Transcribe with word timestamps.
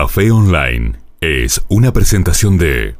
Café 0.00 0.30
Online 0.30 0.92
es 1.20 1.60
una 1.66 1.92
presentación 1.92 2.56
de... 2.56 2.94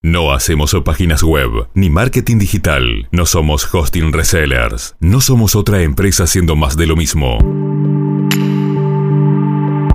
No 0.00 0.32
hacemos 0.32 0.74
páginas 0.82 1.22
web 1.22 1.68
ni 1.74 1.90
marketing 1.90 2.38
digital. 2.38 3.06
No 3.12 3.26
somos 3.26 3.68
hosting 3.70 4.10
resellers. 4.10 4.96
No 4.98 5.20
somos 5.20 5.54
otra 5.54 5.82
empresa 5.82 6.24
haciendo 6.24 6.56
más 6.56 6.78
de 6.78 6.86
lo 6.86 6.96
mismo. 6.96 7.36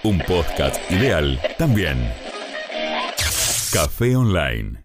Un 0.01 0.17
podcast 0.17 0.81
ideal 0.91 1.39
también. 1.59 2.11
Café 3.71 4.15
Online. 4.15 4.79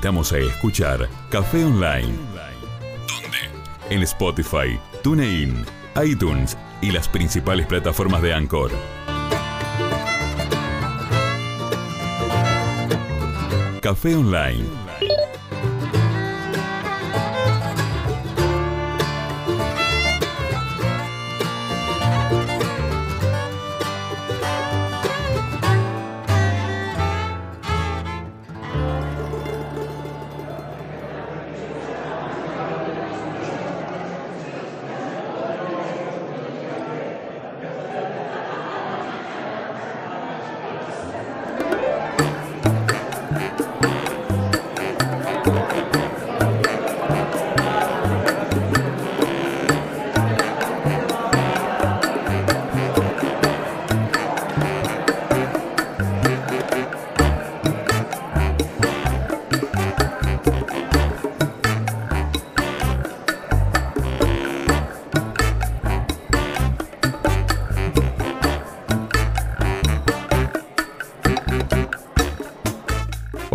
Invitamos 0.00 0.32
a 0.32 0.38
escuchar 0.38 1.10
Café 1.28 1.62
Online. 1.62 2.16
¿Dónde? 3.06 3.38
En 3.90 4.00
Spotify, 4.00 4.80
TuneIn, 5.02 5.66
iTunes 6.02 6.56
y 6.80 6.90
las 6.90 7.06
principales 7.06 7.66
plataformas 7.66 8.22
de 8.22 8.32
Anchor. 8.32 8.70
Café 13.82 14.16
Online. 14.16 14.79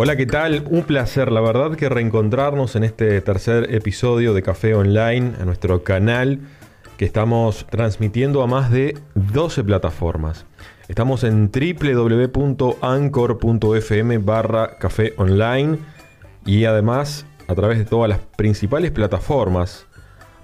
Hola, 0.06 0.14
¿qué 0.14 0.26
tal? 0.26 0.64
Un 0.70 0.84
placer, 0.84 1.32
la 1.32 1.40
verdad 1.40 1.74
que 1.74 1.88
reencontrarnos 1.88 2.76
en 2.76 2.84
este 2.84 3.20
tercer 3.22 3.74
episodio 3.74 4.34
de 4.34 4.42
Café 4.42 4.76
Online, 4.76 5.32
a 5.40 5.44
nuestro 5.44 5.82
canal 5.82 6.38
que 6.96 7.04
estamos 7.04 7.66
transmitiendo 7.70 8.44
a 8.44 8.46
más 8.46 8.70
de 8.70 8.96
12 9.16 9.64
plataformas. 9.64 10.46
Estamos 10.86 11.24
en 11.24 11.50
www.anchor.fm 11.50 14.18
barra 14.18 14.78
café 14.78 15.12
online 15.16 15.80
y 16.44 16.66
además 16.66 17.26
a 17.48 17.56
través 17.56 17.78
de 17.78 17.84
todas 17.84 18.08
las 18.08 18.20
principales 18.36 18.92
plataformas, 18.92 19.88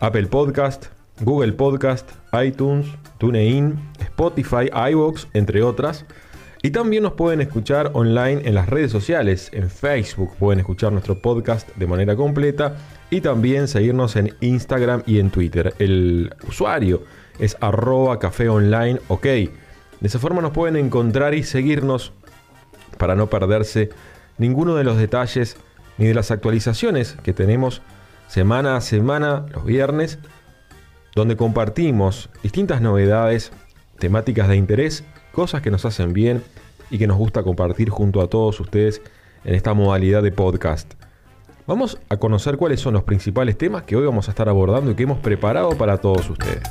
Apple 0.01 0.27
Podcast, 0.27 0.87
Google 1.21 1.53
Podcast, 1.53 2.11
iTunes, 2.33 2.89
TuneIn, 3.19 3.79
Spotify, 4.01 4.69
iVoox, 4.91 5.27
entre 5.35 5.63
otras. 5.63 6.05
Y 6.65 6.71
también 6.71 7.03
nos 7.03 7.15
pueden 7.15 7.41
escuchar 7.41 7.91
online 7.93 8.43
en 8.45 8.55
las 8.55 8.69
redes 8.69 8.93
sociales, 8.93 9.51
en 9.53 9.69
Facebook 9.69 10.37
pueden 10.39 10.61
escuchar 10.61 10.93
nuestro 10.93 11.21
podcast 11.21 11.69
de 11.75 11.89
manera 11.89 12.15
completa 12.15 12.77
y 13.11 13.21
también 13.21 13.67
seguirnos 13.67 14.15
en 14.15 14.37
Instagram 14.41 15.03
y 15.05 15.19
en 15.19 15.31
Twitter. 15.31 15.75
El 15.81 16.33
usuario 16.47 17.03
es 17.41 17.57
arroba 17.61 18.21
café 18.21 18.49
online 18.49 19.01
ok. 19.09 19.25
De 19.25 19.51
esa 20.03 20.21
forma 20.21 20.41
nos 20.41 20.53
pueden 20.53 20.77
encontrar 20.77 21.35
y 21.35 21.43
seguirnos 21.43 22.13
para 22.97 23.17
no 23.17 23.29
perderse 23.29 23.91
ninguno 24.39 24.77
de 24.77 24.85
los 24.85 24.97
detalles 24.97 25.57
ni 25.99 26.07
de 26.07 26.15
las 26.15 26.31
actualizaciones 26.31 27.17
que 27.25 27.33
tenemos 27.33 27.83
semana 28.29 28.77
a 28.77 28.81
semana, 28.81 29.47
los 29.53 29.65
viernes, 29.65 30.21
donde 31.17 31.37
compartimos 31.37 32.31
distintas 32.41 32.81
novedades, 32.81 33.51
temáticas 33.99 34.47
de 34.47 34.57
interés 34.57 35.05
cosas 35.33 35.63
que 35.63 35.71
nos 35.71 35.85
hacen 35.85 36.13
bien 36.13 36.43
y 36.91 36.99
que 36.99 37.07
nos 37.07 37.17
gusta 37.17 37.43
compartir 37.43 37.89
junto 37.91 38.21
a 38.21 38.29
todos 38.29 38.61
ustedes 38.61 39.03
en 39.45 39.55
esta 39.55 39.75
modalidad 39.75 40.23
de 40.23 40.31
podcast. 40.31 40.93
Vamos 41.67 41.99
a 42.09 42.17
conocer 42.19 42.57
cuáles 42.57 42.81
son 42.81 42.95
los 42.95 43.05
principales 43.05 43.57
temas 43.57 43.85
que 43.85 43.97
hoy 43.97 44.05
vamos 44.05 44.29
a 44.29 44.33
estar 44.33 44.49
abordando 44.49 44.91
y 44.91 44.95
que 44.95 45.05
hemos 45.05 45.19
preparado 45.19 45.71
para 45.71 45.99
todos 45.99 46.29
ustedes. 46.29 46.63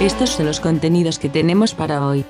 Estos 0.00 0.30
son 0.30 0.46
los 0.46 0.60
contenidos 0.60 1.18
que 1.18 1.28
tenemos 1.28 1.74
para 1.74 2.06
hoy. 2.06 2.24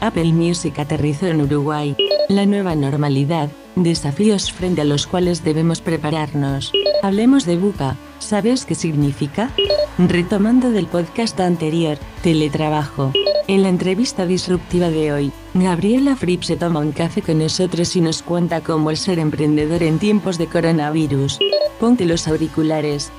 Apple 0.00 0.32
Music 0.32 0.78
aterrizó 0.78 1.26
en 1.26 1.42
Uruguay. 1.42 1.96
La 2.28 2.46
nueva 2.46 2.74
normalidad, 2.74 3.50
desafíos 3.76 4.52
frente 4.52 4.80
a 4.80 4.84
los 4.84 5.06
cuales 5.06 5.44
debemos 5.44 5.80
prepararnos. 5.80 6.72
Hablemos 7.02 7.44
de 7.44 7.56
Buca, 7.56 7.96
¿sabes 8.18 8.64
qué 8.64 8.74
significa? 8.74 9.50
Retomando 9.98 10.70
del 10.70 10.86
podcast 10.86 11.38
anterior, 11.40 11.98
teletrabajo. 12.22 13.12
En 13.48 13.62
la 13.62 13.68
entrevista 13.68 14.26
disruptiva 14.26 14.90
de 14.90 15.12
hoy, 15.12 15.32
Gabriela 15.54 16.14
Fripp 16.14 16.44
se 16.44 16.56
toma 16.56 16.80
un 16.80 16.92
café 16.92 17.20
con 17.20 17.38
nosotros 17.38 17.96
y 17.96 18.00
nos 18.00 18.22
cuenta 18.22 18.60
cómo 18.60 18.90
el 18.90 18.96
ser 18.96 19.18
emprendedor 19.18 19.82
en 19.82 19.98
tiempos 19.98 20.38
de 20.38 20.46
coronavirus. 20.46 21.38
Ponte 21.80 22.04
los 22.04 22.28
auriculares. 22.28 23.10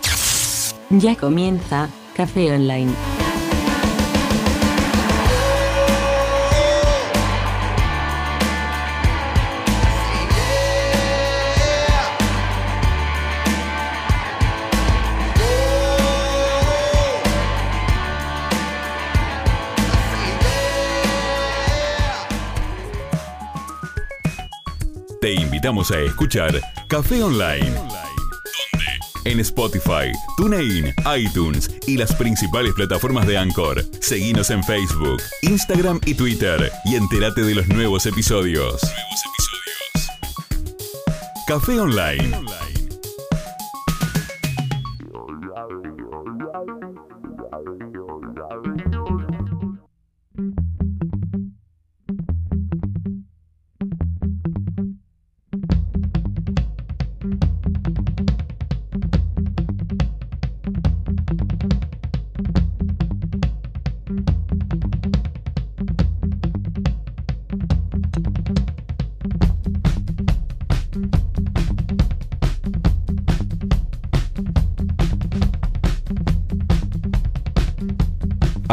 Ya 0.90 1.16
comienza, 1.16 1.90
Café 2.16 2.54
Online. 2.54 2.92
Invitamos 25.62 25.92
a 25.92 26.00
escuchar 26.00 26.60
Café 26.88 27.22
Online. 27.22 27.72
En 29.26 29.40
Spotify, 29.42 30.12
TuneIn, 30.36 30.92
iTunes 31.16 31.70
y 31.86 31.98
las 31.98 32.16
principales 32.16 32.74
plataformas 32.74 33.28
de 33.28 33.38
Anchor. 33.38 33.86
Seguinos 34.00 34.50
en 34.50 34.64
Facebook, 34.64 35.22
Instagram 35.44 36.00
y 36.08 36.16
Twitter 36.16 36.72
y 36.86 36.96
entérate 36.96 37.44
de 37.44 37.54
los. 37.54 37.68
Nuevos 37.68 38.08
episodios. 38.08 38.82
Café 41.46 41.80
Online. 41.80 42.32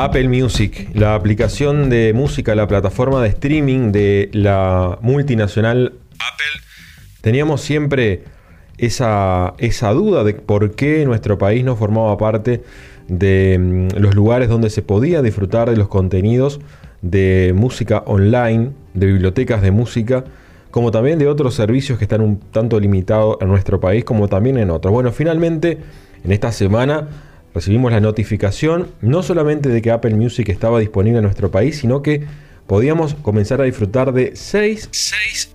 Apple 0.01 0.29
Music, 0.29 0.91
la 0.95 1.17
aplicación 1.17 1.91
de 1.91 2.13
música, 2.15 2.55
la 2.55 2.69
plataforma 2.69 3.21
de 3.21 3.31
streaming 3.31 3.91
de 3.91 4.31
la 4.33 4.97
multinacional 5.03 5.95
Apple, 6.15 6.63
teníamos 7.21 7.63
siempre 7.63 8.23
esa, 8.77 9.55
esa 9.59 9.91
duda 9.93 10.23
de 10.23 10.35
por 10.35 10.77
qué 10.77 11.05
nuestro 11.05 11.37
país 11.37 11.65
no 11.65 11.75
formaba 11.75 12.17
parte 12.17 12.63
de 13.09 13.59
mm, 13.59 13.99
los 13.99 14.15
lugares 14.15 14.49
donde 14.49 14.71
se 14.71 14.83
podía 14.83 15.21
disfrutar 15.21 15.69
de 15.69 15.77
los 15.77 15.89
contenidos 15.89 16.61
de 17.03 17.53
música 17.57 18.05
online, 18.07 18.71
de 18.95 19.07
bibliotecas 19.07 19.63
de 19.63 19.73
música, 19.73 20.23
como 20.71 20.93
también 20.93 21.19
de 21.19 21.27
otros 21.27 21.57
servicios 21.57 21.99
que 21.99 22.05
están 22.05 22.21
un 22.21 22.39
tanto 22.39 22.79
limitados 22.79 23.39
en 23.41 23.49
nuestro 23.49 23.81
país, 23.81 24.05
como 24.05 24.29
también 24.29 24.59
en 24.59 24.71
otros. 24.71 24.93
Bueno, 24.93 25.11
finalmente, 25.11 25.79
en 26.23 26.31
esta 26.31 26.53
semana 26.53 27.09
recibimos 27.55 27.93
la 27.93 28.01
notificación 28.01 28.89
no 29.01 29.23
solamente 29.23 29.69
de 29.69 29.83
que 29.83 29.91
Apple 29.91 30.15
Music 30.15 30.49
estaba 30.49 30.79
disponible 30.81 31.19
en 31.19 31.25
nuestro 31.25 31.51
país, 31.51 31.79
sino 31.79 32.03
que 32.03 32.27
podíamos 32.67 33.15
comenzar 33.15 33.61
a 33.63 33.65
disfrutar 33.65 34.13
de 34.13 34.37
6 34.37 34.91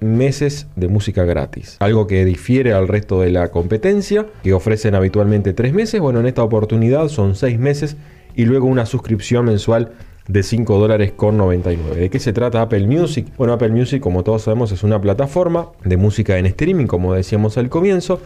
meses 0.01 0.68
de 0.75 0.88
música 0.88 1.24
gratis. 1.25 1.78
Algo 1.80 2.07
que 2.07 2.25
difiere 2.25 2.74
al 2.74 2.88
resto 2.88 3.22
de 3.22 3.30
la 3.30 3.50
competencia, 3.50 4.25
que 4.42 4.54
ofrecen 4.54 4.95
habitualmente 4.95 5.54
3 5.54 5.74
meses. 5.74 6.01
Bueno, 6.01 6.19
en 6.19 6.25
esta 6.25 6.44
oportunidad 6.44 7.07
son 7.10 7.36
6 7.36 7.60
meses 7.60 7.98
y 8.36 8.45
luego 8.45 8.66
una 8.66 8.88
suscripción 8.88 9.45
mensual 9.45 9.92
de 10.28 10.42
5 10.42 10.80
dólares 10.80 11.12
con 11.12 11.38
99. 11.38 12.01
¿De 12.01 12.10
qué 12.10 12.18
se 12.18 12.34
trata 12.34 12.62
Apple 12.62 12.88
Music? 12.88 13.28
Bueno, 13.38 13.54
Apple 13.54 13.69
Music, 13.69 14.01
como 14.01 14.24
todos 14.24 14.44
sabemos, 14.44 14.72
es 14.72 14.81
una 14.81 15.00
plataforma 15.00 15.68
de 15.84 15.98
música 15.98 16.38
en 16.38 16.45
streaming, 16.48 16.88
como 16.88 17.13
decíamos 17.13 17.57
al 17.57 17.69
comienzo, 17.69 18.22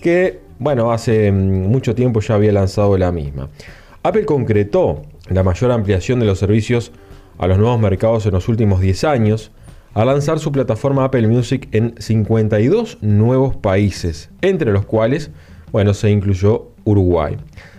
que, 0.00 0.40
bueno, 0.58 0.92
hace 0.92 1.30
mm, 1.30 1.68
mucho 1.68 1.94
tiempo 1.94 2.20
ya 2.20 2.34
había 2.34 2.52
lanzado 2.52 2.96
la 2.98 3.12
misma. 3.12 3.48
Apple 4.02 4.24
concretó 4.24 5.02
la 5.28 5.42
mayor 5.42 5.72
ampliación 5.72 6.20
de 6.20 6.26
los 6.26 6.38
servicios 6.38 6.92
a 7.38 7.46
los 7.46 7.58
nuevos 7.58 7.80
mercados 7.80 8.26
en 8.26 8.32
los 8.32 8.48
últimos 8.48 8.80
10 8.80 9.04
años, 9.04 9.52
al 9.94 10.06
lanzar 10.06 10.38
su 10.38 10.52
plataforma 10.52 11.04
Apple 11.04 11.26
Music 11.26 11.68
en 11.72 11.94
52 11.98 12.98
nuevos 13.00 13.56
países, 13.56 14.30
entre 14.42 14.72
los 14.72 14.84
cuales, 14.84 15.30
bueno, 15.72 15.94
se 15.94 16.10
incluyó 16.10 16.68
Uruguay. 16.84 17.36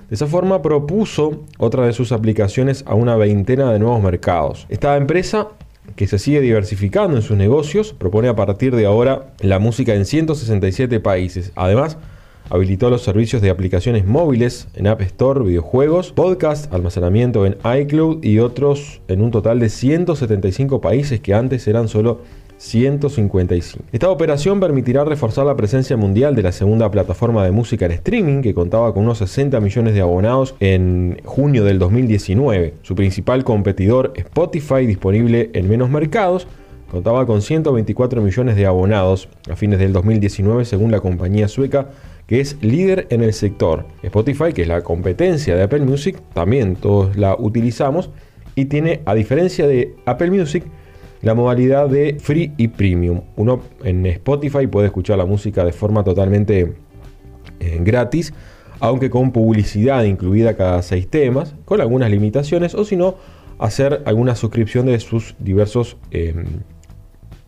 De 0.09 0.15
esa 0.15 0.27
forma 0.27 0.61
propuso 0.61 1.43
otra 1.57 1.85
de 1.85 1.93
sus 1.93 2.11
aplicaciones 2.11 2.83
a 2.87 2.95
una 2.95 3.15
veintena 3.15 3.71
de 3.71 3.79
nuevos 3.79 4.01
mercados. 4.01 4.65
Esta 4.69 4.97
empresa 4.97 5.49
que 5.95 6.07
se 6.07 6.19
sigue 6.19 6.41
diversificando 6.41 7.17
en 7.17 7.23
sus 7.23 7.37
negocios, 7.37 7.93
propone 7.93 8.27
a 8.27 8.35
partir 8.35 8.75
de 8.75 8.85
ahora 8.85 9.33
la 9.41 9.59
música 9.59 9.93
en 9.93 10.05
167 10.05 10.99
países. 10.99 11.51
Además, 11.55 11.97
habilitó 12.49 12.89
los 12.89 13.03
servicios 13.03 13.41
de 13.41 13.49
aplicaciones 13.49 14.05
móviles 14.05 14.67
en 14.75 14.87
App 14.87 15.01
Store, 15.01 15.43
videojuegos, 15.43 16.11
podcast, 16.11 16.73
almacenamiento 16.73 17.45
en 17.45 17.57
iCloud 17.81 18.23
y 18.23 18.39
otros 18.39 19.01
en 19.07 19.21
un 19.21 19.31
total 19.31 19.59
de 19.59 19.69
175 19.69 20.81
países 20.81 21.19
que 21.19 21.33
antes 21.33 21.67
eran 21.67 21.87
solo 21.87 22.21
155. 22.57 23.85
Esta 23.91 24.09
operación 24.09 24.59
permitirá 24.59 25.05
reforzar 25.05 25.45
la 25.45 25.55
presencia 25.55 25.95
mundial 25.95 26.35
de 26.35 26.43
la 26.43 26.51
segunda 26.51 26.91
plataforma 26.91 27.43
de 27.45 27.51
música 27.51 27.85
en 27.85 27.93
streaming, 27.93 28.41
que 28.41 28.53
contaba 28.53 28.93
con 28.93 29.03
unos 29.03 29.19
60 29.19 29.59
millones 29.61 29.93
de 29.93 30.01
abonados 30.01 30.55
en 30.59 31.21
junio 31.23 31.63
del 31.63 31.79
2019. 31.79 32.73
Su 32.81 32.95
principal 32.95 33.45
competidor, 33.45 34.11
Spotify, 34.15 34.85
disponible 34.85 35.51
en 35.53 35.69
menos 35.69 35.89
mercados, 35.89 36.47
contaba 36.91 37.25
con 37.25 37.41
124 37.41 38.21
millones 38.21 38.57
de 38.57 38.65
abonados 38.65 39.29
a 39.49 39.55
fines 39.55 39.79
del 39.79 39.93
2019 39.93 40.65
según 40.65 40.91
la 40.91 40.99
compañía 40.99 41.47
sueca 41.47 41.89
que 42.29 42.39
es 42.41 42.57
líder 42.61 43.07
en 43.09 43.23
el 43.23 43.33
sector. 43.33 43.85
Spotify, 44.03 44.53
que 44.53 44.61
es 44.61 44.67
la 44.67 44.83
competencia 44.83 45.55
de 45.55 45.63
Apple 45.63 45.79
Music, 45.79 46.21
también 46.35 46.75
todos 46.75 47.17
la 47.17 47.35
utilizamos 47.35 48.11
y 48.53 48.65
tiene, 48.65 49.01
a 49.05 49.15
diferencia 49.15 49.65
de 49.65 49.95
Apple 50.05 50.29
Music, 50.29 50.63
la 51.23 51.33
modalidad 51.33 51.89
de 51.89 52.17
free 52.19 52.53
y 52.55 52.67
premium. 52.67 53.21
Uno 53.35 53.63
en 53.83 54.05
Spotify 54.05 54.67
puede 54.67 54.85
escuchar 54.85 55.17
la 55.17 55.25
música 55.25 55.65
de 55.65 55.71
forma 55.71 56.03
totalmente 56.03 56.75
eh, 57.59 57.79
gratis, 57.81 58.31
aunque 58.79 59.09
con 59.09 59.31
publicidad 59.31 60.03
incluida 60.03 60.55
cada 60.55 60.83
seis 60.83 61.09
temas, 61.09 61.55
con 61.65 61.81
algunas 61.81 62.11
limitaciones, 62.11 62.75
o 62.75 62.85
si 62.85 62.95
no, 62.95 63.15
hacer 63.57 64.03
alguna 64.05 64.35
suscripción 64.35 64.85
de 64.85 64.99
sus 64.99 65.35
diversos 65.39 65.97
em, 66.11 66.45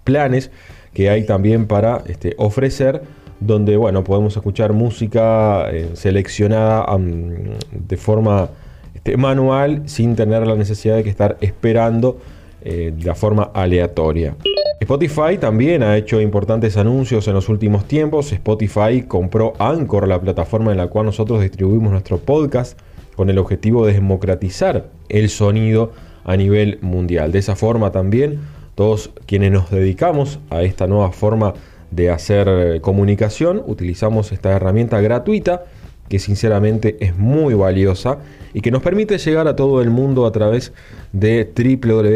planes 0.04 0.50
que 0.92 1.12
hay 1.12 1.24
también 1.24 1.68
para 1.68 2.02
este, 2.08 2.34
ofrecer, 2.40 3.04
donde 3.42 3.76
bueno, 3.76 4.04
podemos 4.04 4.38
escuchar 4.38 4.72
música 4.72 5.70
eh, 5.72 5.90
seleccionada 5.94 6.86
de 6.98 7.98
forma 7.98 8.50
este, 8.94 9.18
manual 9.18 9.82
sin 9.88 10.16
tener 10.16 10.46
la 10.46 10.56
necesidad 10.56 10.96
de 10.96 11.04
que 11.04 11.10
estar 11.10 11.38
esperando 11.42 12.20
eh, 12.64 12.94
de 12.96 13.14
forma 13.16 13.50
aleatoria. 13.54 14.36
Spotify 14.80 15.38
también 15.40 15.84
ha 15.84 15.98
hecho 15.98 16.22
importantes 16.22 16.78
anuncios 16.78 17.28
en 17.28 17.34
los 17.34 17.50
últimos 17.50 17.86
tiempos. 17.86 18.32
Spotify 18.32 19.04
compró 19.08 19.54
Anchor, 19.60 20.08
la 20.08 20.22
plataforma 20.22 20.72
en 20.72 20.78
la 20.78 20.88
cual 20.88 21.08
nosotros 21.08 21.42
distribuimos 21.42 21.92
nuestro 21.92 22.20
podcast, 22.20 22.80
con 23.16 23.30
el 23.30 23.38
objetivo 23.40 23.86
de 23.86 23.94
democratizar 23.94 24.86
el 25.10 25.30
sonido 25.30 25.92
a 26.24 26.38
nivel 26.38 26.80
mundial. 26.82 27.32
De 27.32 27.40
esa 27.40 27.56
forma 27.56 27.92
también 27.92 28.40
todos 28.76 29.12
quienes 29.26 29.52
nos 29.52 29.70
dedicamos 29.70 30.40
a 30.50 30.62
esta 30.62 30.88
nueva 30.88 31.12
forma 31.12 31.54
de 31.54 31.71
hacer 32.12 32.48
eh, 32.50 32.82
comunicación 32.82 33.62
utilizamos 33.66 34.32
esta 34.32 34.52
herramienta 34.52 35.02
gratuita 35.02 35.66
que 36.12 36.20
sinceramente 36.20 36.98
es 37.00 37.18
muy 37.18 37.54
valiosa 37.54 38.18
y 38.54 38.60
que 38.60 38.70
nos 38.70 38.84
permite 38.84 39.18
llegar 39.18 39.48
a 39.48 39.56
todo 39.56 39.82
el 39.82 39.90
mundo 39.90 40.26
a 40.26 40.32
través 40.34 40.74
de 41.14 41.50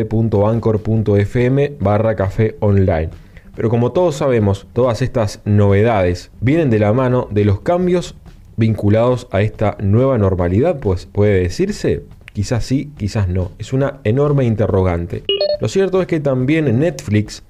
www.anchor.fm 0.09 1.73
barra 1.79 2.15
café 2.15 2.57
online. 2.59 3.09
Pero 3.55 3.69
como 3.69 3.93
todos 3.93 4.15
sabemos, 4.15 4.67
todas 4.73 5.01
estas 5.01 5.39
novedades 5.45 6.29
vienen 6.41 6.69
de 6.69 6.79
la 6.79 6.91
mano 6.91 7.29
de 7.31 7.45
los 7.45 7.61
cambios 7.61 8.15
vinculados 8.57 9.27
a 9.31 9.41
esta 9.41 9.77
nueva 9.81 10.17
normalidad, 10.17 10.79
pues 10.79 11.05
puede 11.05 11.39
decirse, 11.39 12.03
quizás 12.33 12.65
sí, 12.65 12.91
quizás 12.97 13.29
no. 13.29 13.51
Es 13.59 13.71
una 13.71 14.01
enorme 14.03 14.43
interrogante. 14.43 15.23
Lo 15.61 15.69
cierto 15.69 16.01
es 16.01 16.07
que 16.07 16.19
también 16.19 16.79
Netflix 16.79 17.43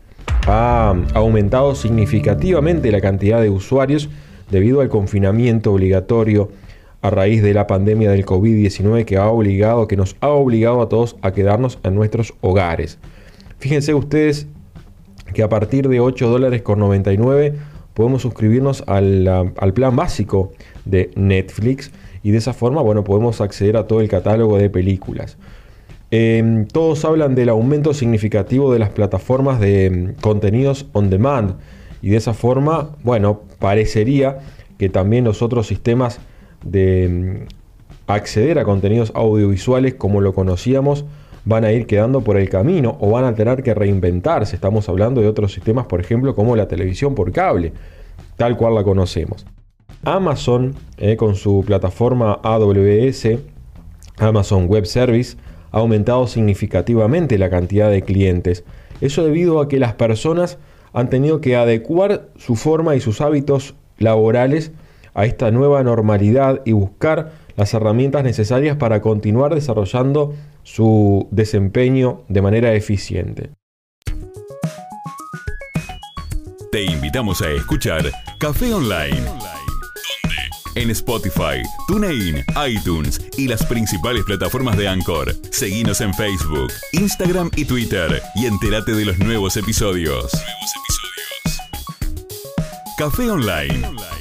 ha 0.47 0.95
aumentado 1.13 1.75
significativamente 1.75 2.91
la 2.91 3.01
cantidad 3.01 3.41
de 3.41 3.49
usuarios 3.49 4.09
debido 4.51 4.81
al 4.81 4.89
confinamiento 4.89 5.73
obligatorio 5.73 6.51
a 7.01 7.09
raíz 7.09 7.43
de 7.43 7.53
la 7.53 7.67
pandemia 7.67 8.11
del 8.11 8.25
COVID-19 8.25 9.05
que 9.05 9.17
ha 9.17 9.27
obligado, 9.27 9.87
que 9.87 9.97
nos 9.97 10.15
ha 10.21 10.29
obligado 10.29 10.81
a 10.81 10.89
todos 10.89 11.15
a 11.21 11.31
quedarnos 11.31 11.79
en 11.83 11.95
nuestros 11.95 12.33
hogares. 12.41 12.97
Fíjense 13.59 13.93
ustedes 13.93 14.47
que 15.33 15.43
a 15.43 15.49
partir 15.49 15.87
de 15.87 15.99
8 15.99 16.27
dólares 16.27 16.61
con 16.61 16.79
99 16.79 17.53
podemos 17.93 18.21
suscribirnos 18.21 18.83
al, 18.87 19.27
al, 19.27 19.73
plan 19.73 19.95
básico 19.95 20.51
de 20.85 21.11
Netflix 21.15 21.91
y 22.23 22.31
de 22.31 22.37
esa 22.39 22.53
forma, 22.53 22.81
bueno, 22.81 23.03
podemos 23.03 23.39
acceder 23.41 23.77
a 23.77 23.87
todo 23.87 24.01
el 24.01 24.09
catálogo 24.09 24.57
de 24.57 24.69
películas. 24.69 25.37
Em, 26.17 26.65
todos 26.65 27.03
hablan 27.03 27.35
del 27.35 27.49
aumento 27.49 27.93
significativo 27.93 28.71
de 28.71 28.79
las 28.79 28.87
plataformas 28.87 29.59
de 29.59 29.87
em, 29.87 30.13
contenidos 30.21 30.85
on 30.93 31.09
demand 31.09 31.55
y 32.01 32.11
de 32.11 32.15
esa 32.15 32.33
forma, 32.33 32.91
bueno, 33.03 33.41
parecería 33.59 34.37
que 34.77 34.87
también 34.87 35.25
los 35.25 35.41
otros 35.41 35.67
sistemas 35.67 36.21
de 36.63 37.09
mm, 37.09 37.47
acceder 38.07 38.59
a 38.59 38.63
contenidos 38.63 39.11
audiovisuales 39.13 39.95
como 39.95 40.21
lo 40.21 40.33
conocíamos 40.33 41.03
van 41.43 41.65
a 41.65 41.73
ir 41.73 41.85
quedando 41.85 42.21
por 42.21 42.37
el 42.37 42.47
camino 42.47 42.95
o 43.01 43.11
van 43.11 43.25
a 43.25 43.35
tener 43.35 43.61
que 43.61 43.73
reinventarse. 43.73 44.55
Estamos 44.55 44.87
hablando 44.87 45.19
de 45.19 45.27
otros 45.27 45.51
sistemas, 45.51 45.85
por 45.87 45.99
ejemplo, 45.99 46.33
como 46.33 46.55
la 46.55 46.69
televisión 46.69 47.13
por 47.13 47.33
cable, 47.33 47.73
tal 48.37 48.55
cual 48.55 48.75
la 48.75 48.85
conocemos. 48.85 49.45
Amazon, 50.05 50.75
eh, 50.95 51.17
con 51.17 51.35
su 51.35 51.65
plataforma 51.67 52.39
AWS, 52.41 53.37
Amazon 54.17 54.67
Web 54.67 54.85
Service, 54.85 55.35
ha 55.75 55.79
aumentado 55.79 56.25
significativamente 56.25 57.37
la 57.37 57.49
cantidad 57.49 57.91
de 57.91 58.01
clientes. 58.01 58.63
Eso 59.01 59.25
debido 59.25 59.59
a 59.59 59.67
que 59.67 59.77
las 59.77 59.93
personas 59.93 60.57
han 60.93 61.09
tenido 61.09 61.41
que 61.41 61.57
adecuar 61.57 62.29
su 62.37 62.55
forma 62.55 62.95
y 62.95 63.01
sus 63.01 63.19
hábitos 63.19 63.75
laborales 63.97 64.71
a 65.13 65.25
esta 65.25 65.51
nueva 65.51 65.83
normalidad 65.83 66.61
y 66.63 66.71
buscar 66.71 67.33
las 67.57 67.73
herramientas 67.73 68.23
necesarias 68.23 68.77
para 68.77 69.01
continuar 69.01 69.53
desarrollando 69.53 70.33
su 70.63 71.27
desempeño 71.31 72.21
de 72.29 72.41
manera 72.41 72.73
eficiente. 72.73 73.49
Te 76.71 76.83
invitamos 76.85 77.41
a 77.41 77.51
escuchar 77.51 78.09
Café 78.39 78.73
Online. 78.73 79.54
En 80.75 80.89
Spotify, 80.89 81.61
TuneIn, 81.87 82.43
iTunes 82.67 83.21
y 83.37 83.47
las 83.47 83.65
principales 83.65 84.23
plataformas 84.25 84.77
de 84.77 84.87
Anchor. 84.87 85.33
Seguinos 85.51 86.01
en 86.01 86.13
Facebook, 86.13 86.71
Instagram 86.91 87.49
y 87.55 87.65
Twitter 87.65 88.21
y 88.35 88.45
entérate 88.45 88.91
de 88.91 89.05
los 89.05 89.17
nuevos 89.19 89.55
episodios. 89.55 90.31
Nuevos 90.33 90.71
episodios. 90.75 91.61
Café 92.97 93.29
Online 93.29 94.14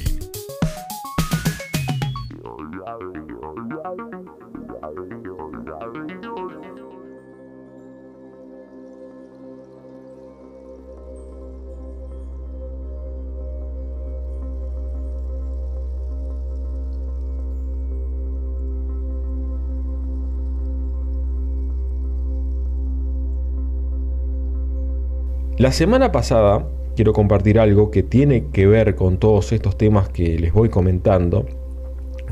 La 25.65 25.71
semana 25.71 26.11
pasada 26.11 26.63
quiero 26.95 27.11
compartir 27.11 27.57
algo 27.57 27.89
que 27.89 28.03
tiene 28.03 28.49
que 28.53 28.67
ver 28.67 28.93
con 28.93 29.17
todos 29.17 29.51
estos 29.51 29.75
temas 29.75 30.09
que 30.09 30.37
les 30.37 30.53
voy 30.53 30.69
comentando. 30.69 31.47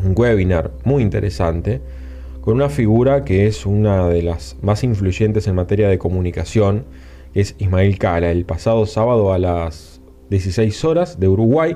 Un 0.05 0.13
webinar 0.15 0.69
muy 0.83 1.01
interesante 1.01 1.81
con 2.41 2.53
una 2.53 2.69
figura 2.69 3.25
que 3.25 3.47
es 3.47 3.65
una 3.65 4.07
de 4.07 4.21
las 4.21 4.55
más 4.61 4.83
influyentes 4.83 5.47
en 5.47 5.55
materia 5.55 5.89
de 5.89 5.97
comunicación, 5.97 6.85
que 7.33 7.41
es 7.41 7.55
Ismael 7.57 7.97
Cala. 7.97 8.29
El 8.29 8.45
pasado 8.45 8.85
sábado 8.85 9.33
a 9.33 9.39
las 9.39 9.99
16 10.29 10.85
horas 10.85 11.19
de 11.19 11.27
Uruguay 11.27 11.75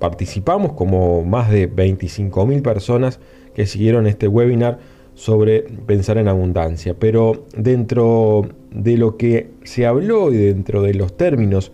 participamos 0.00 0.72
como 0.72 1.22
más 1.22 1.52
de 1.52 1.72
25.000 1.72 2.62
personas 2.62 3.20
que 3.54 3.64
siguieron 3.64 4.08
este 4.08 4.26
webinar 4.26 4.80
sobre 5.14 5.62
pensar 5.62 6.18
en 6.18 6.26
abundancia. 6.26 6.96
Pero 6.98 7.46
dentro 7.56 8.48
de 8.76 8.98
lo 8.98 9.16
que 9.16 9.48
se 9.64 9.86
habló 9.86 10.30
y 10.32 10.36
dentro 10.36 10.82
de 10.82 10.94
los 10.94 11.16
términos 11.16 11.72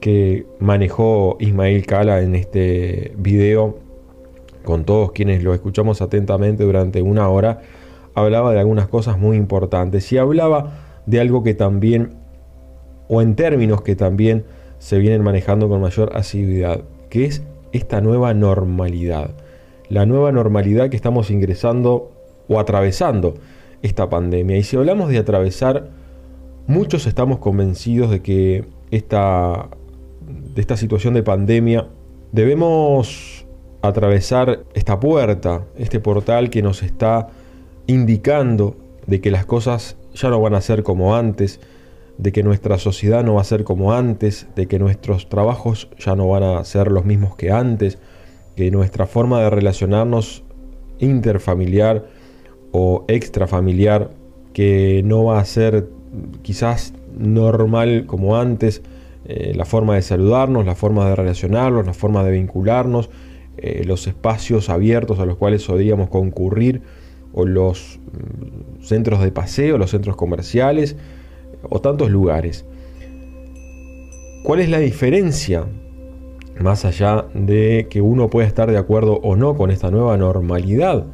que 0.00 0.46
manejó 0.58 1.36
Ismael 1.38 1.84
Cala 1.84 2.22
en 2.22 2.34
este 2.34 3.12
video, 3.18 3.78
con 4.64 4.84
todos 4.84 5.12
quienes 5.12 5.42
lo 5.42 5.52
escuchamos 5.52 6.00
atentamente 6.00 6.64
durante 6.64 7.02
una 7.02 7.28
hora, 7.28 7.60
hablaba 8.14 8.52
de 8.52 8.60
algunas 8.60 8.88
cosas 8.88 9.18
muy 9.18 9.36
importantes 9.36 10.10
y 10.12 10.18
hablaba 10.18 11.02
de 11.04 11.20
algo 11.20 11.42
que 11.42 11.54
también, 11.54 12.14
o 13.08 13.20
en 13.20 13.36
términos 13.36 13.82
que 13.82 13.94
también 13.94 14.44
se 14.78 14.98
vienen 14.98 15.22
manejando 15.22 15.68
con 15.68 15.82
mayor 15.82 16.16
asiduidad, 16.16 16.82
que 17.10 17.26
es 17.26 17.42
esta 17.72 18.00
nueva 18.00 18.32
normalidad. 18.32 19.32
La 19.90 20.06
nueva 20.06 20.32
normalidad 20.32 20.88
que 20.88 20.96
estamos 20.96 21.30
ingresando 21.30 22.12
o 22.48 22.58
atravesando 22.58 23.34
esta 23.82 24.08
pandemia. 24.08 24.56
Y 24.56 24.62
si 24.62 24.76
hablamos 24.76 25.10
de 25.10 25.18
atravesar, 25.18 25.90
muchos 26.70 27.08
estamos 27.08 27.40
convencidos 27.40 28.10
de 28.12 28.22
que 28.22 28.64
esta, 28.92 29.70
de 30.54 30.60
esta 30.60 30.76
situación 30.76 31.14
de 31.14 31.24
pandemia 31.24 31.88
debemos 32.30 33.44
atravesar 33.82 34.60
esta 34.72 35.00
puerta, 35.00 35.66
este 35.76 35.98
portal 35.98 36.48
que 36.48 36.62
nos 36.62 36.84
está 36.84 37.28
indicando 37.88 38.76
de 39.08 39.20
que 39.20 39.32
las 39.32 39.46
cosas 39.46 39.96
ya 40.14 40.30
no 40.30 40.40
van 40.40 40.54
a 40.54 40.60
ser 40.60 40.84
como 40.84 41.16
antes, 41.16 41.58
de 42.18 42.30
que 42.30 42.44
nuestra 42.44 42.78
sociedad 42.78 43.24
no 43.24 43.34
va 43.34 43.40
a 43.40 43.44
ser 43.44 43.64
como 43.64 43.92
antes, 43.92 44.46
de 44.54 44.66
que 44.66 44.78
nuestros 44.78 45.28
trabajos 45.28 45.88
ya 45.98 46.14
no 46.14 46.28
van 46.28 46.44
a 46.44 46.64
ser 46.64 46.92
los 46.92 47.04
mismos 47.04 47.34
que 47.34 47.50
antes, 47.50 47.98
que 48.54 48.70
nuestra 48.70 49.08
forma 49.08 49.40
de 49.40 49.50
relacionarnos 49.50 50.44
interfamiliar 51.00 52.06
o 52.70 53.04
extrafamiliar, 53.08 54.12
que 54.52 55.02
no 55.04 55.24
va 55.24 55.40
a 55.40 55.44
ser 55.44 55.88
quizás 56.42 56.94
normal 57.16 58.04
como 58.06 58.36
antes, 58.36 58.82
eh, 59.26 59.52
la 59.54 59.64
forma 59.64 59.94
de 59.94 60.02
saludarnos, 60.02 60.64
la 60.64 60.74
forma 60.74 61.08
de 61.08 61.16
relacionarnos, 61.16 61.86
la 61.86 61.94
forma 61.94 62.24
de 62.24 62.32
vincularnos, 62.32 63.10
eh, 63.58 63.84
los 63.84 64.06
espacios 64.06 64.70
abiertos 64.70 65.18
a 65.18 65.26
los 65.26 65.36
cuales 65.36 65.64
podríamos 65.64 66.08
concurrir, 66.08 66.82
o 67.32 67.44
los 67.44 68.00
mm, 68.12 68.82
centros 68.82 69.22
de 69.22 69.30
paseo, 69.30 69.78
los 69.78 69.90
centros 69.90 70.16
comerciales, 70.16 70.96
o 71.68 71.80
tantos 71.80 72.10
lugares. 72.10 72.64
¿Cuál 74.42 74.60
es 74.60 74.70
la 74.70 74.78
diferencia, 74.78 75.66
más 76.58 76.84
allá 76.84 77.26
de 77.34 77.86
que 77.90 78.00
uno 78.00 78.30
pueda 78.30 78.46
estar 78.46 78.70
de 78.70 78.78
acuerdo 78.78 79.20
o 79.22 79.36
no 79.36 79.54
con 79.56 79.70
esta 79.70 79.90
nueva 79.90 80.16
normalidad? 80.16 81.04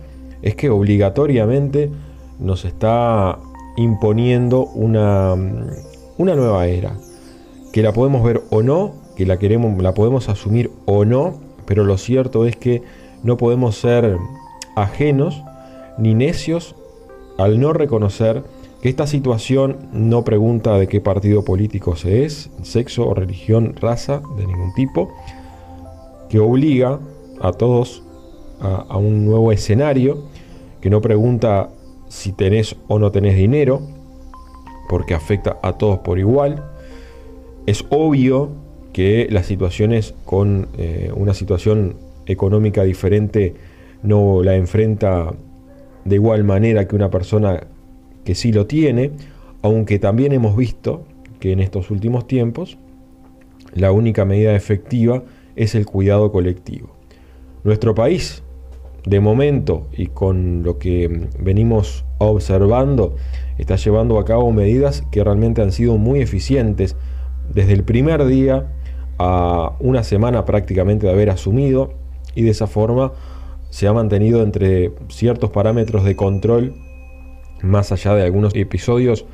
Es 0.43 0.55
que 0.55 0.71
obligatoriamente 0.71 1.91
nos 2.39 2.65
está 2.65 3.39
imponiendo 3.77 4.67
una, 4.67 5.35
una 6.17 6.35
nueva 6.35 6.67
era, 6.67 6.97
que 7.73 7.83
la 7.83 7.93
podemos 7.93 8.23
ver 8.25 8.43
o 8.51 8.63
no, 8.63 8.95
que 9.17 9.27
la 9.27 9.39
queremos, 9.39 9.81
la 9.83 9.95
podemos 9.95 10.29
asumir 10.29 10.71
o 10.87 11.05
no, 11.05 11.35
pero 11.67 11.85
lo 11.85 11.99
cierto 11.99 12.47
es 12.47 12.57
que 12.57 12.83
no 13.23 13.37
podemos 13.37 13.77
ser 13.77 14.17
ajenos 14.77 15.43
ni 15.99 16.15
necios 16.15 16.75
al 17.39 17.61
no 17.61 17.73
reconocer 17.73 18.45
que 18.81 18.89
esta 18.89 19.07
situación 19.07 19.89
no 19.93 20.25
pregunta 20.25 20.79
de 20.79 20.87
qué 20.87 21.01
partido 21.01 21.45
político 21.45 21.97
se 21.97 22.25
es, 22.25 22.51
sexo 22.63 23.13
religión, 23.15 23.75
raza 23.81 24.23
de 24.37 24.47
ningún 24.47 24.73
tipo, 24.75 25.13
que 26.29 26.39
obliga 26.39 26.99
a 27.41 27.53
todos 27.53 28.03
a 28.61 28.97
un 28.97 29.27
nuevo 29.27 29.53
escenario, 29.53 30.25
que 30.81 30.89
no 30.89 31.03
pregunta 31.03 31.69
si 32.09 32.33
tenés 32.33 32.77
o 32.89 32.99
no 32.99 33.11
tenés 33.13 33.37
dinero, 33.37 33.83
porque 34.89 35.15
afecta 35.15 35.59
a 35.63 35.75
todos 35.75 35.99
por 35.99 36.19
igual. 36.19 36.65
Es 37.67 37.85
obvio 37.91 38.51
que 38.93 39.27
las 39.31 39.47
situaciones 39.47 40.15
con 40.25 40.69
eh, 40.79 41.11
una 41.15 41.35
situación 41.35 41.97
económica 42.27 42.83
diferente 42.83 43.55
no 44.03 44.43
la 44.43 44.57
enfrenta 44.57 45.35
de 46.05 46.15
igual 46.15 46.45
manera 46.45 46.87
que 46.87 46.97
una 46.97 47.11
persona 47.11 47.67
que 48.25 48.35
sí 48.35 48.53
lo 48.53 48.67
tiene, 48.67 49.11
aunque 49.63 49.99
también 49.99 50.33
hemos 50.33 50.57
visto 50.57 51.05
que 51.41 51.53
en 51.53 51.61
estos 51.61 51.91
últimos 51.91 52.27
tiempos 52.27 52.79
la 53.75 53.93
única 53.93 54.25
medida 54.25 54.55
efectiva 54.55 55.25
es 55.57 55.75
el 55.75 55.87
cuidado 55.87 56.33
colectivo. 56.33 56.97
Nuestro 57.65 57.95
país, 57.95 58.43
de 59.07 59.21
momento 59.21 59.87
y 59.93 60.09
con 60.09 60.65
lo 60.65 60.79
que 60.79 61.29
venimos 61.39 62.05
observando, 62.19 63.15
está 63.57 63.77
llevando 63.77 64.19
a 64.19 64.25
cabo 64.25 64.53
medidas 64.53 65.03
que 65.13 65.23
realmente 65.23 65.63
han 65.63 65.73
sido 65.73 65.97
muy 65.97 66.21
eficientes. 66.21 66.97
Desde 67.55 67.73
el 67.73 67.85
primer 67.85 68.27
día 68.27 68.67
a 69.19 69.73
una 69.79 70.03
semana 70.03 70.45
prácticamente 70.45 71.07
de 71.07 71.13
haber 71.13 71.31
asumido 71.31 71.93
y 72.35 72.43
de 72.43 72.51
esa 72.51 72.67
forma 72.67 73.13
se 73.71 73.87
ha 73.87 73.93
mantenido 73.93 74.43
entre 74.43 74.93
ciertos 75.09 75.51
parámetros 75.51 76.05
de 76.05 76.17
control 76.17 76.75
más 77.63 77.93
allá 77.93 78.15
de 78.15 78.25
algunos 78.25 78.55
episodios 78.55 79.25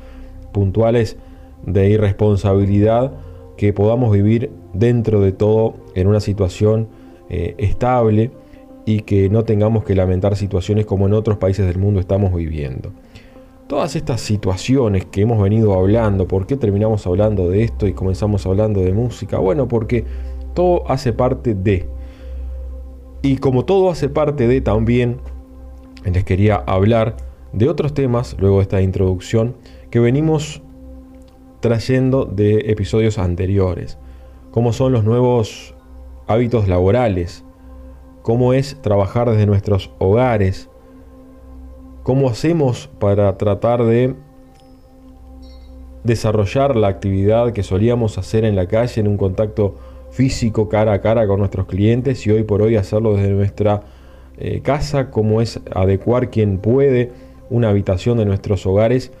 puntuales 0.53 1.17
de 1.65 1.89
irresponsabilidad 1.89 3.13
que 3.57 3.73
podamos 3.73 4.13
vivir 4.13 4.51
dentro 4.73 5.19
de 5.19 5.31
todo 5.31 5.75
en 5.95 6.07
una 6.07 6.19
situación 6.19 6.89
eh, 7.29 7.55
estable 7.57 8.31
y 8.85 9.01
que 9.01 9.29
no 9.29 9.43
tengamos 9.43 9.83
que 9.83 9.95
lamentar 9.95 10.35
situaciones 10.35 10.85
como 10.85 11.07
en 11.07 11.13
otros 11.13 11.37
países 11.37 11.65
del 11.65 11.77
mundo 11.77 11.99
estamos 11.99 12.33
viviendo 12.33 12.91
todas 13.73 13.95
estas 13.95 14.21
situaciones 14.21 15.05
que 15.05 15.21
hemos 15.21 15.41
venido 15.41 15.73
hablando, 15.73 16.27
¿por 16.27 16.45
qué 16.45 16.57
terminamos 16.57 17.07
hablando 17.07 17.49
de 17.49 17.63
esto 17.63 17.87
y 17.87 17.93
comenzamos 17.93 18.45
hablando 18.45 18.81
de 18.81 18.93
música? 18.93 19.39
Bueno, 19.39 19.67
porque 19.67 20.05
todo 20.53 20.89
hace 20.91 21.13
parte 21.13 21.55
de. 21.55 21.89
Y 23.21 23.37
como 23.37 23.65
todo 23.65 23.89
hace 23.89 24.09
parte 24.09 24.47
de 24.47 24.61
también, 24.61 25.17
les 26.05 26.23
quería 26.23 26.57
hablar 26.57 27.17
de 27.53 27.69
otros 27.69 27.95
temas, 27.95 28.35
luego 28.39 28.57
de 28.57 28.63
esta 28.63 28.81
introducción, 28.81 29.55
que 29.89 29.99
venimos 29.99 30.61
trayendo 31.59 32.25
de 32.25 32.71
episodios 32.71 33.17
anteriores, 33.17 33.97
como 34.51 34.73
son 34.73 34.91
los 34.91 35.03
nuevos 35.03 35.73
hábitos 36.27 36.67
laborales, 36.67 37.45
cómo 38.23 38.53
es 38.53 38.81
trabajar 38.81 39.29
desde 39.29 39.45
nuestros 39.45 39.91
hogares, 39.99 40.69
¿Cómo 42.03 42.27
hacemos 42.27 42.89
para 42.99 43.37
tratar 43.37 43.85
de 43.85 44.13
desarrollar 46.03 46.75
la 46.75 46.89
actividad 46.89 47.53
que 47.53 47.63
solíamos 47.63 48.17
hacer 48.17 48.43
en 48.43 48.57
la 48.57 48.67
calle 48.67 48.99
en 48.99 49.07
un 49.07 49.15
contacto 49.15 49.75
físico 50.11 50.67
cara 50.67 50.91
a 50.91 50.99
cara 50.99 51.25
con 51.27 51.39
nuestros 51.39 51.65
clientes 51.65 52.27
y 52.27 52.31
hoy 52.31 52.43
por 52.43 52.61
hoy 52.61 52.75
hacerlo 52.75 53.15
desde 53.15 53.29
nuestra 53.29 53.83
eh, 54.37 54.59
casa? 54.59 55.11
¿Cómo 55.11 55.39
es 55.39 55.61
adecuar 55.73 56.29
quien 56.29 56.57
puede 56.57 57.13
una 57.49 57.69
habitación 57.69 58.17
de 58.17 58.25
nuestros 58.25 58.65
hogares 58.65 59.13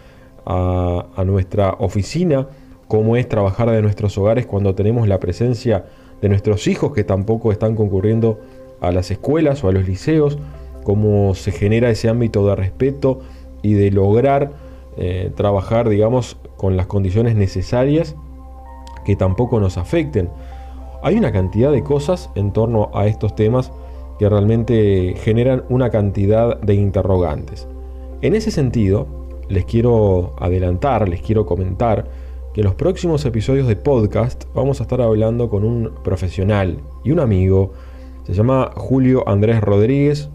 a, 0.45 1.05
a 1.15 1.23
nuestra 1.23 1.77
oficina? 1.79 2.49
¿Cómo 2.89 3.15
es 3.15 3.29
trabajar 3.29 3.71
de 3.71 3.81
nuestros 3.81 4.17
hogares 4.17 4.45
cuando 4.45 4.75
tenemos 4.75 5.07
la 5.07 5.21
presencia 5.21 5.85
de 6.21 6.27
nuestros 6.27 6.67
hijos 6.67 6.91
que 6.91 7.05
tampoco 7.05 7.53
están 7.53 7.77
concurriendo 7.77 8.41
a 8.83 8.91
las 8.91 9.11
escuelas 9.11 9.63
o 9.63 9.69
a 9.69 9.71
los 9.71 9.87
liceos? 9.87 10.37
cómo 10.83 11.33
se 11.33 11.51
genera 11.51 11.89
ese 11.89 12.09
ámbito 12.09 12.45
de 12.47 12.55
respeto 12.55 13.19
y 13.61 13.73
de 13.73 13.91
lograr 13.91 14.51
eh, 14.97 15.31
trabajar, 15.35 15.89
digamos, 15.89 16.37
con 16.57 16.77
las 16.77 16.85
condiciones 16.85 17.35
necesarias 17.35 18.15
que 19.05 19.15
tampoco 19.15 19.59
nos 19.59 19.77
afecten. 19.77 20.29
Hay 21.01 21.17
una 21.17 21.31
cantidad 21.31 21.71
de 21.71 21.83
cosas 21.83 22.29
en 22.35 22.53
torno 22.53 22.91
a 22.93 23.07
estos 23.07 23.35
temas 23.35 23.71
que 24.19 24.29
realmente 24.29 25.15
generan 25.17 25.63
una 25.69 25.89
cantidad 25.89 26.59
de 26.61 26.75
interrogantes. 26.75 27.67
En 28.21 28.35
ese 28.35 28.51
sentido, 28.51 29.07
les 29.49 29.65
quiero 29.65 30.35
adelantar, 30.39 31.09
les 31.09 31.21
quiero 31.21 31.45
comentar 31.45 32.07
que 32.53 32.61
en 32.61 32.65
los 32.65 32.75
próximos 32.75 33.25
episodios 33.25 33.67
de 33.67 33.75
podcast 33.75 34.45
vamos 34.53 34.79
a 34.79 34.83
estar 34.83 35.01
hablando 35.01 35.49
con 35.49 35.65
un 35.65 35.91
profesional 36.03 36.79
y 37.03 37.11
un 37.11 37.19
amigo. 37.19 37.71
Se 38.23 38.33
llama 38.33 38.71
Julio 38.75 39.27
Andrés 39.27 39.59
Rodríguez, 39.59 40.29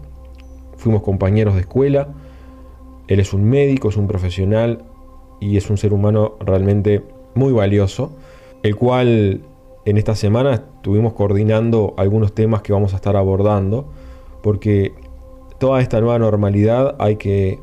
fuimos 0.77 1.01
compañeros 1.01 1.55
de 1.55 1.61
escuela, 1.61 2.09
él 3.07 3.19
es 3.19 3.33
un 3.33 3.45
médico, 3.45 3.89
es 3.89 3.97
un 3.97 4.07
profesional 4.07 4.83
y 5.39 5.57
es 5.57 5.69
un 5.71 5.77
ser 5.77 5.93
humano 5.93 6.35
realmente 6.39 7.03
muy 7.33 7.51
valioso, 7.51 8.11
el 8.61 8.75
cual 8.75 9.41
en 9.85 9.97
esta 9.97 10.13
semana 10.13 10.53
estuvimos 10.53 11.13
coordinando 11.13 11.95
algunos 11.97 12.33
temas 12.33 12.61
que 12.61 12.73
vamos 12.73 12.93
a 12.93 12.97
estar 12.97 13.15
abordando, 13.15 13.87
porque 14.43 14.93
toda 15.57 15.81
esta 15.81 15.99
nueva 15.99 16.19
normalidad 16.19 16.95
hay 16.99 17.15
que 17.15 17.59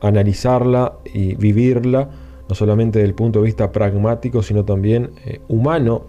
analizarla 0.00 0.94
y 1.12 1.34
vivirla, 1.34 2.08
no 2.48 2.54
solamente 2.54 2.98
desde 3.00 3.08
el 3.08 3.14
punto 3.14 3.40
de 3.40 3.44
vista 3.44 3.70
pragmático, 3.70 4.42
sino 4.42 4.64
también 4.64 5.10
eh, 5.26 5.40
humano, 5.48 6.04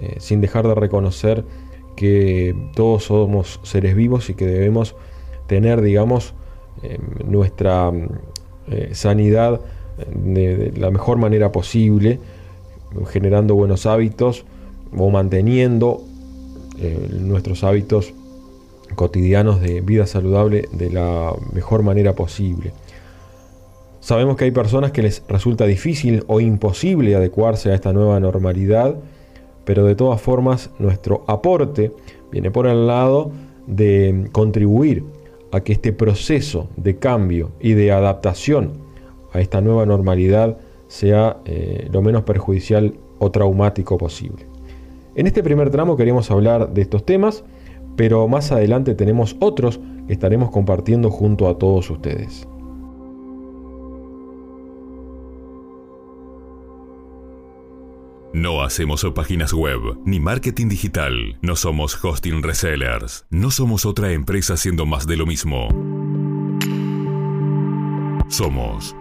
eh, 0.00 0.16
sin 0.18 0.42
dejar 0.42 0.68
de 0.68 0.74
reconocer 0.74 1.44
que 1.96 2.54
todos 2.74 3.04
somos 3.04 3.60
seres 3.62 3.96
vivos 3.96 4.30
y 4.30 4.34
que 4.34 4.46
debemos 4.46 4.94
tener, 5.46 5.80
digamos, 5.80 6.34
em, 6.82 7.30
nuestra 7.30 7.90
eh, 8.70 8.90
sanidad 8.92 9.60
de, 10.14 10.72
la 10.76 10.90
mejor 10.90 11.18
manera 11.18 11.52
posible, 11.52 12.20
generando 13.08 13.54
buenos 13.54 13.86
hábitos 13.86 14.44
o 14.96 15.10
manteniendo 15.10 16.02
nuestros 17.10 17.64
hábitos 17.64 18.12
cotidianos 18.94 19.60
de 19.60 19.80
vida 19.80 20.06
saludable 20.06 20.68
de 20.72 20.90
la 20.90 21.32
mejor 21.52 21.82
manera 21.82 22.14
posible. 22.14 22.72
Sabemos 24.00 24.36
que 24.36 24.44
hay 24.44 24.52
personas 24.52 24.92
que 24.92 25.02
les 25.02 25.22
resulta 25.28 25.66
difícil 25.66 26.22
o 26.28 26.40
imposible 26.40 27.16
adecuarse 27.16 27.72
a 27.72 27.74
esta 27.74 27.92
nueva 27.92 28.20
normalidad, 28.20 28.94
pero 29.66 29.84
de 29.84 29.96
todas 29.96 30.22
formas 30.22 30.70
nuestro 30.78 31.24
aporte 31.26 31.92
viene 32.32 32.50
por 32.50 32.66
el 32.66 32.86
lado 32.86 33.32
de 33.66 34.28
contribuir 34.32 35.04
a 35.52 35.60
que 35.60 35.72
este 35.72 35.92
proceso 35.92 36.68
de 36.76 36.96
cambio 36.96 37.50
y 37.60 37.74
de 37.74 37.92
adaptación 37.92 38.72
a 39.32 39.40
esta 39.40 39.60
nueva 39.60 39.84
normalidad 39.84 40.56
sea 40.86 41.38
eh, 41.44 41.88
lo 41.92 42.00
menos 42.00 42.22
perjudicial 42.22 42.94
o 43.18 43.30
traumático 43.30 43.98
posible. 43.98 44.46
En 45.16 45.26
este 45.26 45.42
primer 45.42 45.70
tramo 45.70 45.96
queremos 45.96 46.30
hablar 46.30 46.72
de 46.72 46.82
estos 46.82 47.04
temas, 47.04 47.42
pero 47.96 48.28
más 48.28 48.52
adelante 48.52 48.94
tenemos 48.94 49.36
otros 49.40 49.80
que 50.06 50.12
estaremos 50.12 50.50
compartiendo 50.50 51.10
junto 51.10 51.48
a 51.48 51.58
todos 51.58 51.90
ustedes. 51.90 52.46
No 58.36 58.62
hacemos 58.62 59.04
páginas 59.14 59.54
web 59.54 59.80
ni 60.04 60.20
marketing 60.20 60.68
digital. 60.68 61.38
No 61.40 61.56
somos 61.56 61.98
hosting 62.04 62.42
resellers. 62.42 63.24
No 63.30 63.50
somos 63.50 63.86
otra 63.86 64.12
empresa 64.12 64.52
haciendo 64.52 64.84
más 64.84 65.06
de 65.06 65.16
lo 65.16 65.24
mismo. 65.24 65.68
Somos 68.28 68.94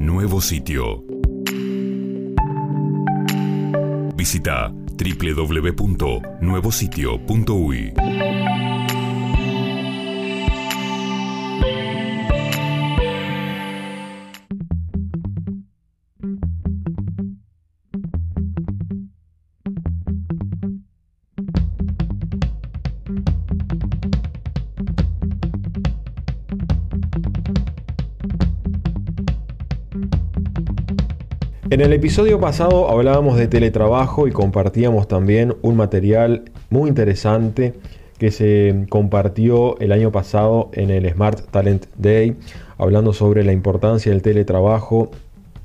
Nuevo 0.00 0.40
Sitio. 0.40 1.04
Visita 4.16 4.72
www.nuevositio.uy. 4.96 7.92
En 31.68 31.80
el 31.80 31.92
episodio 31.92 32.38
pasado 32.38 32.88
hablábamos 32.90 33.36
de 33.36 33.48
teletrabajo 33.48 34.28
y 34.28 34.30
compartíamos 34.30 35.08
también 35.08 35.56
un 35.62 35.74
material 35.74 36.44
muy 36.70 36.88
interesante 36.88 37.74
que 38.18 38.30
se 38.30 38.86
compartió 38.88 39.76
el 39.80 39.90
año 39.90 40.12
pasado 40.12 40.70
en 40.74 40.90
el 40.90 41.10
Smart 41.10 41.50
Talent 41.50 41.86
Day, 41.98 42.36
hablando 42.78 43.12
sobre 43.12 43.42
la 43.42 43.52
importancia 43.52 44.12
del 44.12 44.22
teletrabajo 44.22 45.10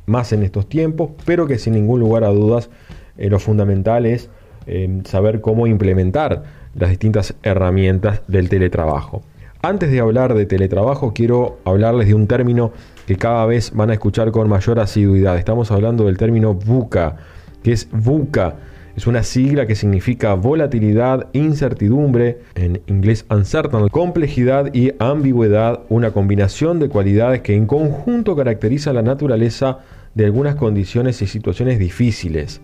más 0.08 0.34
en 0.34 0.42
estos 0.42 0.68
tiempos, 0.68 1.12
pero 1.24 1.46
que 1.46 1.60
sin 1.60 1.74
ningún 1.74 2.00
lugar 2.00 2.24
a 2.24 2.30
dudas 2.30 2.72
eh, 3.20 3.30
lo 3.30 3.38
fundamental 3.38 4.08
es 4.08 4.28
eh, 4.66 5.02
saber 5.06 5.40
cómo 5.40 5.68
implementar 5.68 6.44
las 6.74 6.90
distintas 6.90 7.36
herramientas 7.44 8.22
del 8.28 8.50
teletrabajo. 8.50 9.22
Antes 9.64 9.92
de 9.92 10.00
hablar 10.00 10.34
de 10.34 10.48
teletrabajo, 10.48 11.14
quiero 11.14 11.60
hablarles 11.66 12.08
de 12.08 12.16
un 12.16 12.26
término 12.26 12.72
que 13.06 13.16
cada 13.16 13.46
vez 13.46 13.72
van 13.76 13.92
a 13.92 13.94
escuchar 13.94 14.32
con 14.32 14.50
mayor 14.50 14.80
asiduidad. 14.80 15.38
Estamos 15.38 15.70
hablando 15.70 16.06
del 16.06 16.18
término 16.18 16.56
VUCA, 16.56 17.18
que 17.62 17.72
es 17.72 17.88
VUCA. 17.92 18.56
Es 18.96 19.06
una 19.06 19.22
sigla 19.22 19.68
que 19.68 19.76
significa 19.76 20.34
volatilidad, 20.34 21.28
incertidumbre, 21.34 22.40
en 22.56 22.82
inglés 22.88 23.24
uncertain, 23.30 23.88
complejidad 23.90 24.74
y 24.74 24.94
ambigüedad, 24.98 25.82
una 25.90 26.10
combinación 26.10 26.80
de 26.80 26.90
cualidades 26.90 27.42
que 27.42 27.56
en 27.56 27.68
conjunto 27.68 28.36
caracteriza 28.36 28.94
la 28.94 29.04
naturaleza 29.04 29.82
de 30.16 30.26
algunas 30.26 30.56
condiciones 30.56 31.22
y 31.22 31.28
situaciones 31.28 31.78
difíciles. 31.78 32.62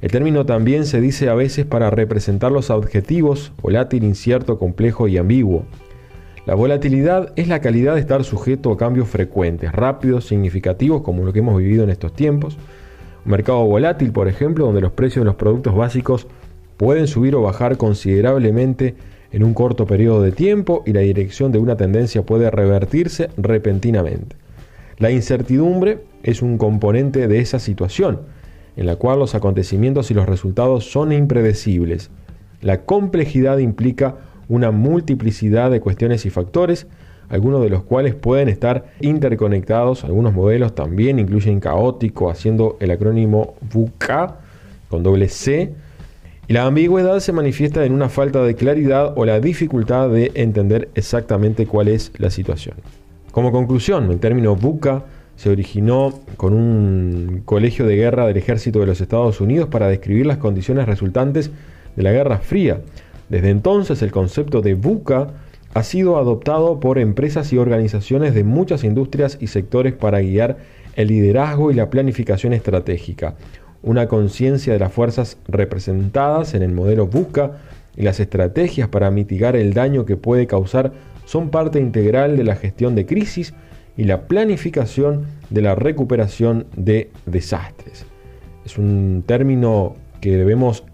El 0.00 0.10
término 0.10 0.44
también 0.44 0.86
se 0.86 1.00
dice 1.00 1.28
a 1.28 1.34
veces 1.34 1.66
para 1.66 1.88
representar 1.90 2.50
los 2.50 2.72
adjetivos 2.72 3.52
volátil, 3.62 4.02
incierto, 4.02 4.58
complejo 4.58 5.06
y 5.06 5.18
ambiguo. 5.18 5.66
La 6.44 6.56
volatilidad 6.56 7.32
es 7.36 7.46
la 7.46 7.60
calidad 7.60 7.94
de 7.94 8.00
estar 8.00 8.24
sujeto 8.24 8.72
a 8.72 8.76
cambios 8.76 9.08
frecuentes, 9.08 9.70
rápidos, 9.70 10.26
significativos, 10.26 11.02
como 11.02 11.24
lo 11.24 11.32
que 11.32 11.38
hemos 11.38 11.56
vivido 11.56 11.84
en 11.84 11.90
estos 11.90 12.14
tiempos. 12.14 12.58
Un 13.24 13.30
mercado 13.30 13.64
volátil, 13.64 14.10
por 14.10 14.26
ejemplo, 14.26 14.66
donde 14.66 14.80
los 14.80 14.90
precios 14.90 15.22
de 15.22 15.26
los 15.26 15.36
productos 15.36 15.76
básicos 15.76 16.26
pueden 16.78 17.06
subir 17.06 17.36
o 17.36 17.42
bajar 17.42 17.76
considerablemente 17.76 18.96
en 19.30 19.44
un 19.44 19.54
corto 19.54 19.86
periodo 19.86 20.20
de 20.20 20.32
tiempo 20.32 20.82
y 20.84 20.92
la 20.92 21.00
dirección 21.00 21.52
de 21.52 21.58
una 21.58 21.76
tendencia 21.76 22.22
puede 22.22 22.50
revertirse 22.50 23.30
repentinamente. 23.36 24.34
La 24.98 25.12
incertidumbre 25.12 26.00
es 26.24 26.42
un 26.42 26.58
componente 26.58 27.28
de 27.28 27.38
esa 27.38 27.60
situación, 27.60 28.22
en 28.76 28.86
la 28.86 28.96
cual 28.96 29.20
los 29.20 29.36
acontecimientos 29.36 30.10
y 30.10 30.14
los 30.14 30.26
resultados 30.26 30.90
son 30.90 31.12
impredecibles. 31.12 32.10
La 32.60 32.82
complejidad 32.82 33.58
implica 33.58 34.16
una 34.48 34.70
multiplicidad 34.70 35.70
de 35.70 35.80
cuestiones 35.80 36.26
y 36.26 36.30
factores, 36.30 36.86
algunos 37.28 37.62
de 37.62 37.70
los 37.70 37.82
cuales 37.82 38.14
pueden 38.14 38.48
estar 38.48 38.86
interconectados. 39.00 40.04
Algunos 40.04 40.34
modelos 40.34 40.74
también 40.74 41.18
incluyen 41.18 41.60
caótico, 41.60 42.30
haciendo 42.30 42.76
el 42.80 42.90
acrónimo 42.90 43.54
VUCA 43.72 44.36
con 44.88 45.02
doble 45.02 45.28
C. 45.28 45.72
Y 46.48 46.52
la 46.52 46.66
ambigüedad 46.66 47.20
se 47.20 47.32
manifiesta 47.32 47.84
en 47.86 47.92
una 47.92 48.08
falta 48.08 48.42
de 48.42 48.54
claridad 48.54 49.14
o 49.16 49.24
la 49.24 49.40
dificultad 49.40 50.10
de 50.10 50.32
entender 50.34 50.90
exactamente 50.94 51.66
cuál 51.66 51.88
es 51.88 52.12
la 52.18 52.30
situación. 52.30 52.76
Como 53.30 53.52
conclusión, 53.52 54.10
el 54.10 54.18
término 54.18 54.54
VUCA 54.56 55.04
se 55.36 55.48
originó 55.48 56.20
con 56.36 56.52
un 56.52 57.42
colegio 57.44 57.86
de 57.86 57.96
guerra 57.96 58.26
del 58.26 58.36
ejército 58.36 58.80
de 58.80 58.86
los 58.86 59.00
Estados 59.00 59.40
Unidos 59.40 59.68
para 59.68 59.88
describir 59.88 60.26
las 60.26 60.36
condiciones 60.36 60.86
resultantes 60.86 61.50
de 61.96 62.02
la 62.02 62.12
Guerra 62.12 62.38
Fría, 62.38 62.80
desde 63.32 63.48
entonces 63.48 64.02
el 64.02 64.12
concepto 64.12 64.60
de 64.60 64.74
VUCA 64.74 65.28
ha 65.72 65.82
sido 65.84 66.18
adoptado 66.18 66.80
por 66.80 66.98
empresas 66.98 67.50
y 67.54 67.56
organizaciones 67.56 68.34
de 68.34 68.44
muchas 68.44 68.84
industrias 68.84 69.38
y 69.40 69.46
sectores 69.46 69.94
para 69.94 70.20
guiar 70.20 70.58
el 70.96 71.08
liderazgo 71.08 71.70
y 71.70 71.74
la 71.74 71.88
planificación 71.88 72.52
estratégica, 72.52 73.36
una 73.82 74.06
conciencia 74.06 74.74
de 74.74 74.78
las 74.78 74.92
fuerzas 74.92 75.38
representadas 75.48 76.52
en 76.52 76.60
el 76.60 76.72
modelo 76.72 77.06
VUCA 77.06 77.52
y 77.96 78.02
las 78.02 78.20
estrategias 78.20 78.88
para 78.88 79.10
mitigar 79.10 79.56
el 79.56 79.72
daño 79.72 80.04
que 80.04 80.18
puede 80.18 80.46
causar 80.46 80.92
son 81.24 81.48
parte 81.48 81.80
integral 81.80 82.36
de 82.36 82.44
la 82.44 82.56
gestión 82.56 82.94
de 82.94 83.06
crisis 83.06 83.54
y 83.96 84.04
la 84.04 84.26
planificación 84.28 85.24
de 85.48 85.62
la 85.62 85.74
recuperación 85.74 86.66
de 86.76 87.10
desastres. 87.24 88.04
Es 88.66 88.76
un 88.76 89.24
término 89.26 89.94
que 90.20 90.36
debemos 90.36 90.84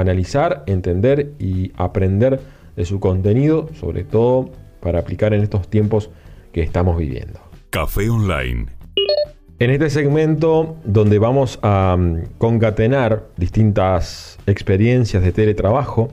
analizar, 0.00 0.64
entender 0.66 1.32
y 1.38 1.72
aprender 1.76 2.40
de 2.76 2.84
su 2.84 3.00
contenido, 3.00 3.68
sobre 3.74 4.04
todo 4.04 4.50
para 4.80 4.98
aplicar 5.00 5.34
en 5.34 5.42
estos 5.42 5.68
tiempos 5.68 6.10
que 6.52 6.62
estamos 6.62 6.96
viviendo. 6.96 7.40
Café 7.70 8.08
Online. 8.10 8.66
En 9.58 9.70
este 9.70 9.90
segmento 9.90 10.76
donde 10.84 11.18
vamos 11.18 11.58
a 11.62 11.96
mm, 11.98 12.38
concatenar 12.38 13.26
distintas 13.36 14.38
experiencias 14.46 15.22
de 15.22 15.32
teletrabajo, 15.32 16.08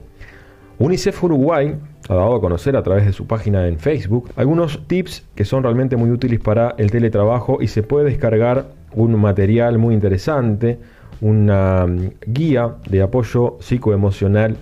UNICEF 0.78 1.24
Uruguay 1.24 1.74
ha 2.08 2.14
dado 2.14 2.34
a 2.34 2.40
conocer 2.40 2.76
a 2.76 2.82
través 2.82 3.06
de 3.06 3.12
su 3.12 3.26
página 3.26 3.66
en 3.66 3.78
Facebook 3.78 4.30
algunos 4.36 4.86
tips 4.86 5.24
que 5.34 5.44
son 5.44 5.62
realmente 5.62 5.96
muy 5.96 6.10
útiles 6.10 6.40
para 6.40 6.74
el 6.78 6.90
teletrabajo 6.90 7.58
y 7.60 7.68
se 7.68 7.82
puede 7.82 8.10
descargar 8.10 8.66
un 8.92 9.18
material 9.18 9.78
muy 9.78 9.94
interesante 9.94 10.78
una 11.20 11.86
mm, 11.86 12.10
guía 12.26 12.76
de 12.88 13.02
apoyo 13.02 13.56
psicoemocional 13.60 14.56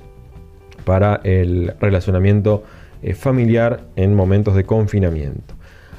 para 0.84 1.20
el 1.24 1.74
relacionamiento 1.80 2.62
eh, 3.02 3.14
familiar 3.14 3.84
en 3.96 4.14
momentos 4.14 4.54
de 4.54 4.64
confinamiento. 4.64 5.54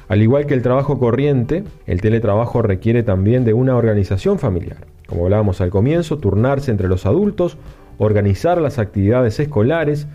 Al 0.08 0.22
igual 0.22 0.46
que 0.46 0.54
el 0.54 0.62
trabajo 0.62 0.98
corriente, 0.98 1.64
el 1.86 2.00
teletrabajo 2.00 2.62
requiere 2.62 3.02
también 3.02 3.44
de 3.44 3.52
una 3.52 3.76
organización 3.76 4.38
familiar. 4.38 4.86
Como 5.06 5.24
hablábamos 5.24 5.60
al 5.60 5.70
comienzo, 5.70 6.18
turnarse 6.18 6.70
entre 6.70 6.88
los 6.88 7.04
adultos, 7.04 7.58
organizar 7.98 8.60
las 8.60 8.78
actividades 8.78 9.38
escolares 9.38 10.06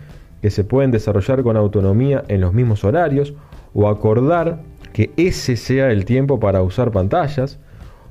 que 0.42 0.50
se 0.50 0.64
pueden 0.64 0.90
desarrollar 0.90 1.42
con 1.42 1.56
autonomía 1.56 2.24
en 2.28 2.40
los 2.40 2.52
mismos 2.52 2.84
horarios 2.84 3.34
o 3.72 3.88
acordar 3.88 4.60
que 4.92 5.10
ese 5.16 5.56
sea 5.56 5.90
el 5.90 6.04
tiempo 6.04 6.38
para 6.40 6.62
usar 6.62 6.90
pantallas, 6.90 7.58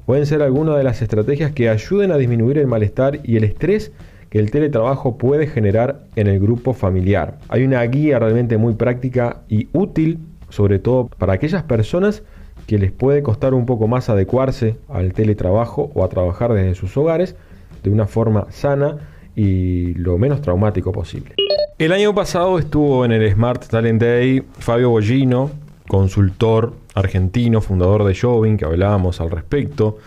pueden 0.06 0.26
ser 0.26 0.42
algunas 0.42 0.78
de 0.78 0.84
las 0.84 1.02
estrategias 1.02 1.52
que 1.52 1.70
ayuden 1.70 2.12
a 2.12 2.18
disminuir 2.18 2.58
el 2.58 2.68
malestar 2.68 3.20
y 3.24 3.38
el 3.38 3.44
estrés 3.44 3.92
que 4.30 4.40
el 4.40 4.52
teletrabajo 4.52 5.18
puede 5.18 5.48
generar 5.48 6.02
en 6.16 6.28
el 6.28 6.40
grupo 6.40 6.74
familiar. 6.74 7.38
Hay 7.50 7.64
una 7.64 7.84
guía 7.84 8.18
realmente 8.20 8.58
muy 8.58 8.74
práctica 8.74 9.42
y 9.48 9.68
útil, 9.74 10.20
sobre 10.50 10.80
todo 10.80 11.08
para 11.08 11.34
aquellas 11.34 11.64
personas 11.64 12.24
que 12.66 12.80
les 12.80 12.92
puede 12.92 13.22
costar 13.22 13.54
un 13.54 13.66
poco 13.66 13.88
más 13.88 14.10
adecuarse 14.10 14.78
al 14.90 15.14
teletrabajo 15.14 15.92
o 15.94 16.04
a 16.04 16.10
trabajar 16.10 16.54
desde 16.54 16.76
sus 16.76 16.96
hogares 16.98 17.36
de 17.84 17.90
una 17.90 18.08
forma 18.08 18.48
sana 18.50 18.98
y 19.36 19.94
lo 19.96 20.18
menos 20.18 20.42
traumático 20.42 20.92
posible. 20.92 21.36
El 21.78 21.92
año 21.92 22.16
pasado 22.16 22.60
estuvo 22.60 23.04
en 23.04 23.12
el 23.12 23.32
Smart 23.32 23.66
Talent 23.68 24.02
Day 24.02 24.44
Fabio 24.60 24.90
Bollino, 24.90 25.52
consultor 25.88 26.74
argentino, 26.94 27.62
fundador 27.62 28.04
de 28.04 28.16
Joving, 28.16 28.58
que 28.58 28.66
hablábamos 28.66 29.22
al 29.22 29.32
respecto, 29.32 29.98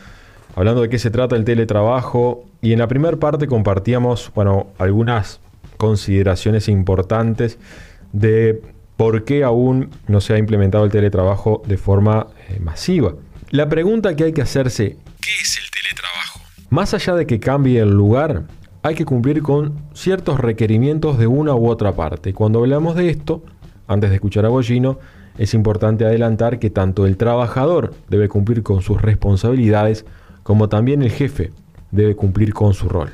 hablando 0.55 0.83
de 0.83 0.89
qué 0.89 0.99
se 0.99 1.11
trata 1.11 1.37
el 1.37 1.45
teletrabajo. 1.45 2.45
Y 2.63 2.73
en 2.73 2.79
la 2.79 2.89
primera 2.89 3.17
parte 3.17 3.47
compartíamos, 3.47 4.33
bueno, 4.35 4.69
algunas 4.79 5.41
consideraciones 5.77 6.69
importantes 6.69 7.59
de 8.13 8.63
por 8.97 9.25
qué 9.25 9.45
aún 9.45 9.91
no 10.09 10.21
se 10.21 10.35
ha 10.35 10.39
implementado 10.39 10.85
el 10.85 10.91
teletrabajo 10.91 11.63
de 11.67 11.77
forma 11.77 12.29
eh, 12.49 12.59
masiva. 12.61 13.15
La 13.51 13.69
pregunta 13.69 14.17
que 14.17 14.25
hay 14.25 14.33
que 14.33 14.43
hacerse, 14.43 14.97
¿qué 15.21 15.31
es 15.43 15.59
el 15.59 15.71
teletrabajo? 15.71 16.41
Más 16.71 16.95
allá 16.95 17.15
de 17.15 17.27
que 17.27 17.39
cambie 17.39 17.81
el 17.81 17.91
lugar, 17.91 18.45
hay 18.83 18.95
que 18.95 19.05
cumplir 19.05 19.43
con 19.43 19.75
ciertos 19.95 20.41
requerimientos 20.41 21.19
de 21.19 21.27
una 21.27 21.55
u 21.55 21.69
otra 21.69 21.95
parte. 21.95 22.33
Cuando 22.33 22.61
hablamos 22.61 22.97
de 22.97 23.11
esto, 23.11 23.45
antes 23.87 24.11
de 24.11 24.17
escuchar 24.17 24.47
a 24.47 24.49
Bollino, 24.49 24.99
es 25.39 25.55
importante 25.55 26.05
adelantar 26.05 26.59
que 26.59 26.71
tanto 26.71 27.07
el 27.07 27.17
trabajador 27.17 27.95
debe 28.09 28.29
cumplir 28.29 28.63
con 28.63 28.83
sus 28.83 29.01
responsabilidades 29.01 30.05
como 30.43 30.69
también 30.69 31.03
el 31.03 31.11
jefe 31.11 31.53
debe 31.91 32.15
cumplir 32.15 32.55
con 32.55 32.75
su 32.75 32.89
rol. 32.89 33.13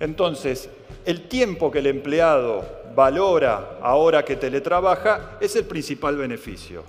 Entonces, 0.00 0.68
el 1.04 1.22
tiempo 1.22 1.70
que 1.70 1.78
el 1.78 1.86
empleado 1.86 2.64
valora 2.94 3.78
ahora 3.80 4.24
que 4.24 4.36
teletrabaja 4.36 5.38
es 5.40 5.56
el 5.56 5.64
principal 5.64 6.16
beneficio. 6.16 6.84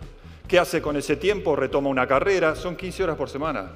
¿Qué 0.48 0.58
hace 0.58 0.82
con 0.82 0.98
ese 0.98 1.16
tiempo? 1.16 1.56
Retoma 1.56 1.90
una 1.90 2.08
carrera, 2.08 2.56
son 2.56 2.76
15 2.76 3.04
horas 3.04 3.16
por 3.16 3.30
semana. 3.30 3.72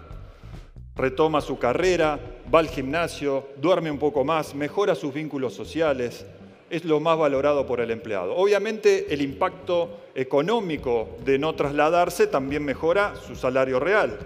Retoma 0.96 1.41
su 1.41 1.58
carrera, 1.58 2.19
va 2.54 2.60
al 2.60 2.67
gimnasio, 2.67 3.50
duerme 3.58 3.91
un 3.91 4.00
poco 4.00 4.24
más, 4.24 4.56
mejora 4.56 4.96
sus 4.96 5.13
vínculos 5.13 5.54
sociales, 5.54 6.26
es 6.74 6.86
lo 6.86 7.00
más 7.00 7.20
valorado 7.20 7.68
por 7.68 7.82
el 7.82 7.92
empleado. 7.92 8.36
Obviamente 8.36 9.14
el 9.14 9.22
impacto 9.22 10.00
económico 10.16 11.08
de 11.24 11.38
no 11.38 11.54
trasladarse 11.54 12.26
también 12.26 12.66
mejora 12.66 13.14
su 13.28 13.36
salario 13.36 13.80
real. 13.80 14.18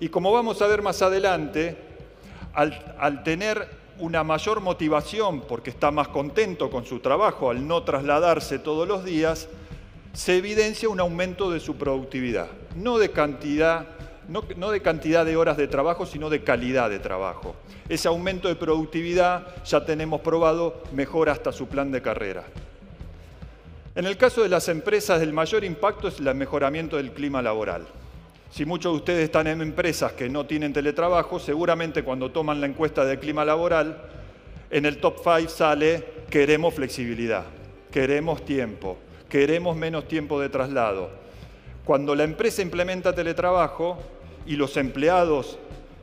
Y 0.00 0.08
como 0.08 0.32
vamos 0.32 0.62
a 0.62 0.66
ver 0.66 0.80
más 0.80 1.02
adelante, 1.02 1.76
al, 2.54 3.22
tener 3.22 3.68
una 3.98 4.24
mayor 4.24 4.62
motivación 4.62 5.42
porque 5.42 5.68
está 5.68 5.90
más 5.90 6.08
contento 6.08 6.70
con 6.70 6.86
su 6.86 7.00
trabajo 7.00 7.50
al 7.50 7.68
no 7.68 7.82
trasladarse 7.82 8.58
todos 8.58 8.88
los 8.88 9.04
días, 9.04 9.46
se 10.14 10.38
evidencia 10.38 10.88
un 10.88 11.00
aumento 11.00 11.50
de 11.50 11.60
su 11.60 11.76
productividad, 11.76 12.48
no 12.76 12.96
de 12.96 13.10
cantidad 13.10 13.88
no, 14.32 14.70
de 14.70 14.80
cantidad 14.80 15.26
de 15.26 15.36
horas 15.36 15.56
de 15.56 15.68
trabajo, 15.68 16.06
sino 16.06 16.30
de 16.30 16.42
calidad 16.42 16.88
de 16.88 16.98
trabajo. 16.98 17.54
Ese 17.88 18.08
aumento 18.08 18.48
de 18.48 18.56
productividad 18.56 19.62
ya 19.64 19.84
tenemos 19.84 20.22
probado, 20.22 20.82
mejora 20.92 21.32
hasta 21.32 21.52
su 21.52 21.68
plan 21.68 21.92
de 21.92 22.00
carrera. 22.00 22.44
En 23.94 24.06
el 24.06 24.16
caso 24.16 24.42
de 24.42 24.48
las 24.48 24.68
empresas, 24.68 25.20
el 25.20 25.34
mayor 25.34 25.64
impacto 25.64 26.08
es 26.08 26.18
el 26.18 26.34
mejoramiento 26.34 26.96
del 26.96 27.12
clima 27.12 27.42
laboral. 27.42 27.86
Si 28.50 28.64
muchos 28.64 28.92
de 28.92 28.96
ustedes 28.98 29.24
están 29.24 29.46
en 29.46 29.60
empresas 29.60 30.12
que 30.12 30.30
no 30.30 30.46
tienen 30.46 30.72
teletrabajo, 30.72 31.38
seguramente 31.38 32.02
cuando 32.02 32.30
toman 32.30 32.60
la 32.60 32.66
encuesta 32.66 33.04
de 33.04 33.18
clima 33.18 33.44
laboral, 33.44 34.02
en 34.70 34.86
el 34.86 34.98
top 34.98 35.16
5 35.22 35.50
sale 35.50 36.04
queremos 36.30 36.72
flexibilidad, 36.72 37.44
queremos 37.90 38.42
tiempo, 38.44 38.96
queremos 39.28 39.76
menos 39.76 40.08
tiempo 40.08 40.40
de 40.40 40.48
traslado. 40.48 41.10
Cuando 41.84 42.14
la 42.14 42.24
empresa 42.24 42.62
implementa 42.62 43.14
teletrabajo, 43.14 43.98
y 44.46 44.56
los 44.56 44.76
empleados 44.76 45.58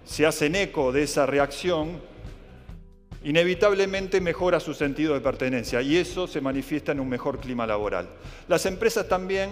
se 0.05 0.25
hacen 0.25 0.55
eco 0.55 0.91
de 0.91 1.03
esa 1.03 1.25
reacción, 1.25 1.99
inevitablemente 3.23 4.21
mejora 4.21 4.59
su 4.59 4.73
sentido 4.73 5.13
de 5.13 5.21
pertenencia 5.21 5.81
y 5.81 5.97
eso 5.97 6.27
se 6.27 6.41
manifiesta 6.41 6.91
en 6.91 6.99
un 6.99 7.09
mejor 7.09 7.39
clima 7.39 7.67
laboral. 7.67 8.07
Las 8.47 8.65
empresas 8.65 9.07
también, 9.07 9.49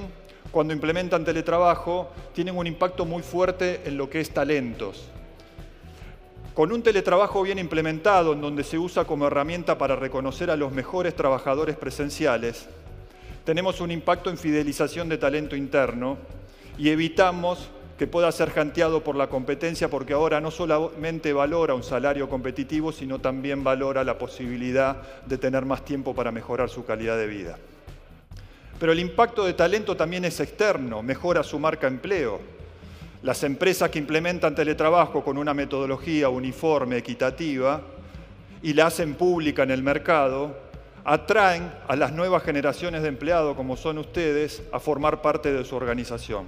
cuando 0.51 0.73
implementan 0.73 1.25
teletrabajo, 1.25 2.09
tienen 2.33 2.57
un 2.57 2.65
impacto 2.65 3.05
muy 3.05 3.23
fuerte 3.23 3.81
en 3.85 3.97
lo 3.97 4.09
que 4.09 4.21
es 4.21 4.31
talentos. 4.31 5.09
Con 6.53 6.71
un 6.71 6.81
teletrabajo 6.81 7.43
bien 7.43 7.59
implementado, 7.59 8.33
en 8.33 8.41
donde 8.41 8.63
se 8.63 8.79
usa 8.79 9.05
como 9.05 9.27
herramienta 9.27 9.77
para 9.77 9.95
reconocer 9.95 10.49
a 10.49 10.55
los 10.55 10.71
mejores 10.71 11.15
trabajadores 11.15 11.75
presenciales, 11.75 12.67
tenemos 13.43 13.79
un 13.79 13.91
impacto 13.91 14.31
en 14.31 14.37
fidelización 14.37 15.07
de 15.07 15.19
talento 15.19 15.55
interno 15.55 16.17
y 16.79 16.89
evitamos 16.89 17.69
que 17.97 18.07
pueda 18.07 18.31
ser 18.31 18.51
janteado 18.51 19.03
por 19.03 19.15
la 19.15 19.27
competencia, 19.27 19.89
porque 19.89 20.13
ahora 20.13 20.39
no 20.39 20.51
solamente 20.51 21.33
valora 21.33 21.73
un 21.73 21.83
salario 21.83 22.29
competitivo, 22.29 22.91
sino 22.91 23.19
también 23.19 23.63
valora 23.63 24.03
la 24.03 24.19
posibilidad 24.19 25.01
de 25.25 25.37
tener 25.37 25.65
más 25.65 25.83
tiempo 25.83 26.13
para 26.13 26.31
mejorar 26.31 26.69
su 26.69 26.85
calidad 26.85 27.17
de 27.17 27.27
vida. 27.27 27.57
Pero 28.79 28.91
el 28.91 28.99
impacto 28.99 29.45
de 29.45 29.53
talento 29.53 29.97
también 29.97 30.25
es 30.25 30.39
externo, 30.39 31.01
mejora 31.01 31.41
su 31.41 31.57
marca 31.57 31.87
empleo. 31.87 32.39
Las 33.23 33.43
empresas 33.43 33.89
que 33.89 33.97
implementan 33.97 34.53
teletrabajo 34.53 35.23
con 35.23 35.39
una 35.39 35.55
metodología 35.55 36.29
uniforme, 36.29 36.97
equitativa, 36.97 37.81
y 38.61 38.73
la 38.73 38.87
hacen 38.87 39.15
pública 39.15 39.63
en 39.63 39.71
el 39.71 39.81
mercado, 39.81 40.55
atraen 41.03 41.71
a 41.87 41.95
las 41.95 42.11
nuevas 42.11 42.43
generaciones 42.43 43.01
de 43.01 43.07
empleados, 43.07 43.55
como 43.55 43.75
son 43.75 43.97
ustedes, 43.97 44.61
a 44.71 44.79
formar 44.79 45.23
parte 45.23 45.51
de 45.51 45.65
su 45.65 45.75
organización. 45.75 46.45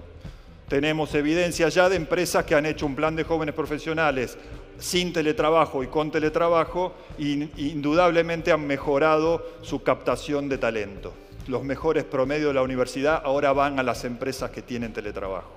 Tenemos 0.69 1.15
evidencia 1.15 1.67
ya 1.69 1.89
de 1.89 1.95
empresas 1.95 2.45
que 2.45 2.53
han 2.53 2.67
hecho 2.67 2.85
un 2.85 2.95
plan 2.95 3.15
de 3.15 3.23
jóvenes 3.23 3.55
profesionales 3.55 4.37
sin 4.77 5.11
teletrabajo 5.11 5.83
y 5.83 5.87
con 5.87 6.11
teletrabajo 6.11 6.93
e 7.17 7.49
indudablemente 7.57 8.51
han 8.51 8.67
mejorado 8.67 9.43
su 9.63 9.81
captación 9.81 10.47
de 10.47 10.59
talento. 10.59 11.11
Los 11.47 11.63
mejores 11.63 12.03
promedios 12.03 12.49
de 12.49 12.53
la 12.53 12.61
universidad 12.61 13.19
ahora 13.25 13.51
van 13.51 13.79
a 13.79 13.83
las 13.83 14.05
empresas 14.05 14.51
que 14.51 14.61
tienen 14.61 14.93
teletrabajo. 14.93 15.49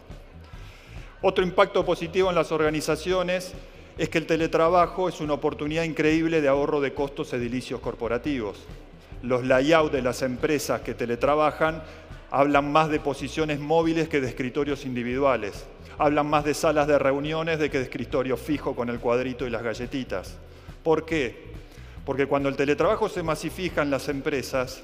Otro 1.20 1.44
impacto 1.44 1.85
positivo 1.85 2.31
en 2.31 2.35
las 2.35 2.51
organizaciones 2.51 3.53
es 3.98 4.09
que 4.09 4.16
el 4.16 4.27
teletrabajo 4.27 5.11
es 5.11 5.20
una 5.20 5.35
oportunidad 5.35 5.83
increíble 5.83 6.40
de 6.40 6.48
ahorro 6.48 6.81
de 6.81 6.94
costos 6.94 7.35
edilicios 7.35 7.81
corporativos. 7.81 8.61
Los 9.22 9.44
layouts 9.44 9.92
de 9.92 10.01
las 10.01 10.22
empresas 10.22 10.81
que 10.81 10.94
teletrabajan 10.94 11.83
hablan 12.32 12.72
más 12.72 12.88
de 12.88 12.98
posiciones 12.98 13.60
móviles 13.60 14.08
que 14.08 14.22
de 14.22 14.28
escritorios 14.28 14.86
individuales. 14.86 15.66
Hablan 15.98 16.26
más 16.26 16.46
de 16.46 16.54
salas 16.54 16.88
de 16.88 16.98
reuniones 16.98 17.58
de 17.58 17.70
que 17.70 17.76
de 17.76 17.84
escritorio 17.84 18.38
fijo 18.38 18.74
con 18.74 18.88
el 18.88 19.00
cuadrito 19.00 19.46
y 19.46 19.50
las 19.50 19.62
galletitas. 19.62 20.38
¿Por 20.82 21.04
qué? 21.04 21.52
Porque 22.06 22.26
cuando 22.26 22.48
el 22.48 22.56
teletrabajo 22.56 23.10
se 23.10 23.22
masifica 23.22 23.82
en 23.82 23.90
las 23.90 24.08
empresas, 24.08 24.82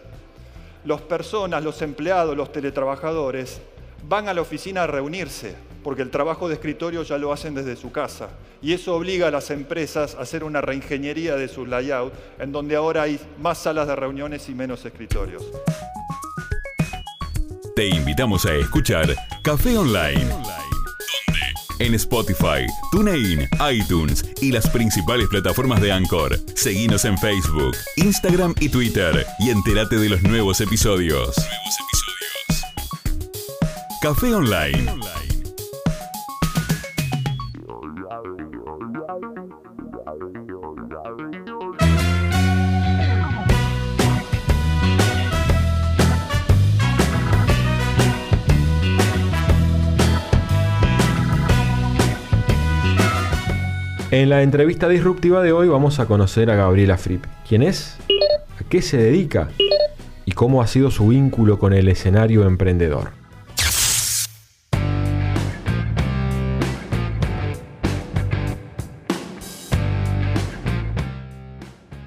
las 0.85 1.01
personas, 1.01 1.65
los 1.65 1.81
empleados, 1.81 2.37
los 2.37 2.53
teletrabajadores 2.53 3.63
van 4.07 4.29
a 4.29 4.35
la 4.35 4.43
oficina 4.43 4.83
a 4.83 4.87
reunirse, 4.87 5.55
porque 5.83 6.03
el 6.03 6.11
trabajo 6.11 6.49
de 6.49 6.55
escritorio 6.55 7.03
ya 7.03 7.17
lo 7.17 7.33
hacen 7.33 7.55
desde 7.55 7.77
su 7.77 7.91
casa. 7.91 8.29
Y 8.61 8.75
eso 8.75 8.95
obliga 8.95 9.29
a 9.29 9.31
las 9.31 9.51
empresas 9.51 10.17
a 10.17 10.21
hacer 10.21 10.45
una 10.45 10.61
reingeniería 10.61 11.35
de 11.37 11.49
su 11.49 11.65
layout, 11.65 12.13
en 12.39 12.53
donde 12.53 12.77
ahora 12.77 13.03
hay 13.03 13.19
más 13.41 13.57
salas 13.57 13.89
de 13.89 13.97
reuniones 13.97 14.51
y 14.51 14.55
menos 14.55 14.85
escritorios. 14.85 15.51
Te 17.79 17.87
invitamos 17.87 18.45
a 18.45 18.57
escuchar 18.57 19.15
Café 19.43 19.79
Online. 19.79 20.27
En 21.79 21.95
Spotify, 21.95 22.67
TuneIn, 22.91 23.49
iTunes 23.71 24.25
y 24.41 24.51
las 24.51 24.69
principales 24.69 25.29
plataformas 25.29 25.81
de 25.81 25.93
Anchor. 25.93 26.37
Seguinos 26.57 27.05
en 27.05 27.17
Facebook, 27.19 27.77
Instagram 27.95 28.53
y 28.59 28.69
Twitter 28.69 29.25
y 29.39 29.51
entérate 29.51 29.95
de 29.95 30.09
los 30.09 30.21
nuevos 30.25 30.61
episodios. 30.61 31.37
Nuevos 31.37 31.77
episodios. 31.79 32.65
Café 34.03 34.35
Online. 34.35 35.18
En 54.11 54.31
la 54.31 54.43
entrevista 54.43 54.89
disruptiva 54.89 55.43
de 55.43 55.53
hoy 55.53 55.69
vamos 55.69 56.01
a 56.01 56.07
conocer 56.07 56.51
a 56.51 56.55
Gabriela 56.55 56.97
Fripp. 56.97 57.27
¿Quién 57.47 57.63
es? 57.63 57.99
¿A 58.59 58.65
qué 58.67 58.81
se 58.81 58.97
dedica? 58.97 59.51
¿Y 60.25 60.33
cómo 60.33 60.63
ha 60.63 60.67
sido 60.67 60.91
su 60.91 61.09
vínculo 61.09 61.59
con 61.59 61.75
el 61.75 61.89
escenario 61.89 62.47
emprendedor? 62.47 63.11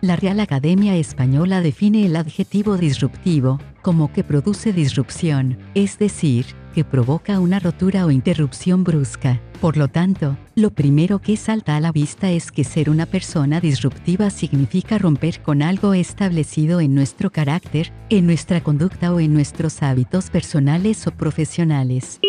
La 0.02 0.16
Real 0.16 0.40
Academia 0.40 0.96
Española 0.96 1.62
define 1.62 2.08
el 2.08 2.16
adjetivo 2.16 2.78
disruptivo 2.78 3.60
como 3.84 4.12
que 4.12 4.24
produce 4.24 4.74
disrupción, 4.74 5.60
es 5.76 6.00
decir, 6.00 6.48
que 6.72 6.84
provoca 6.84 7.40
una 7.40 7.60
rotura 7.60 8.06
o 8.06 8.12
interrupción 8.12 8.84
brusca. 8.84 9.40
Por 9.60 9.78
lo 9.78 9.88
tanto, 9.88 10.38
lo 10.56 10.72
primero 10.72 11.20
que 11.20 11.38
salta 11.38 11.76
a 11.76 11.80
la 11.80 11.92
vista 11.92 12.32
es 12.32 12.52
que 12.52 12.64
ser 12.64 12.90
una 12.90 13.06
persona 13.06 13.60
disruptiva 13.60 14.30
significa 14.30 14.98
romper 14.98 15.42
con 15.42 15.62
algo 15.62 15.94
establecido 15.94 16.82
en 16.82 16.96
nuestro 16.96 17.32
carácter, 17.32 17.94
en 18.10 18.26
nuestra 18.26 18.62
conducta 18.62 19.14
o 19.14 19.20
en 19.20 19.34
nuestros 19.34 19.84
hábitos 19.84 20.30
personales 20.30 21.06
o 21.08 21.12
profesionales. 21.12 22.20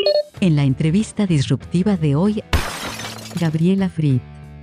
En 0.40 0.56
la 0.56 0.64
entrevista 0.64 1.26
disruptiva 1.26 1.96
de 1.96 2.16
hoy, 2.16 2.42
Gabriela 3.40 3.88
Fried 3.88 4.20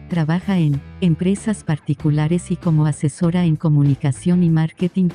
Trabaja 0.10 0.58
en 0.58 0.82
empresas 1.02 1.64
particulares 1.64 2.50
y 2.50 2.56
como 2.56 2.88
asesora 2.88 3.46
en 3.46 3.56
comunicación 3.56 4.42
y 4.42 4.50
marketing. 4.50 5.10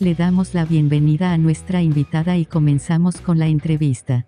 Le 0.00 0.14
damos 0.14 0.54
la 0.54 0.64
bienvenida 0.64 1.32
a 1.32 1.38
nuestra 1.38 1.82
invitada 1.82 2.36
y 2.36 2.46
comenzamos 2.46 3.20
con 3.20 3.38
la 3.38 3.48
entrevista. 3.48 4.24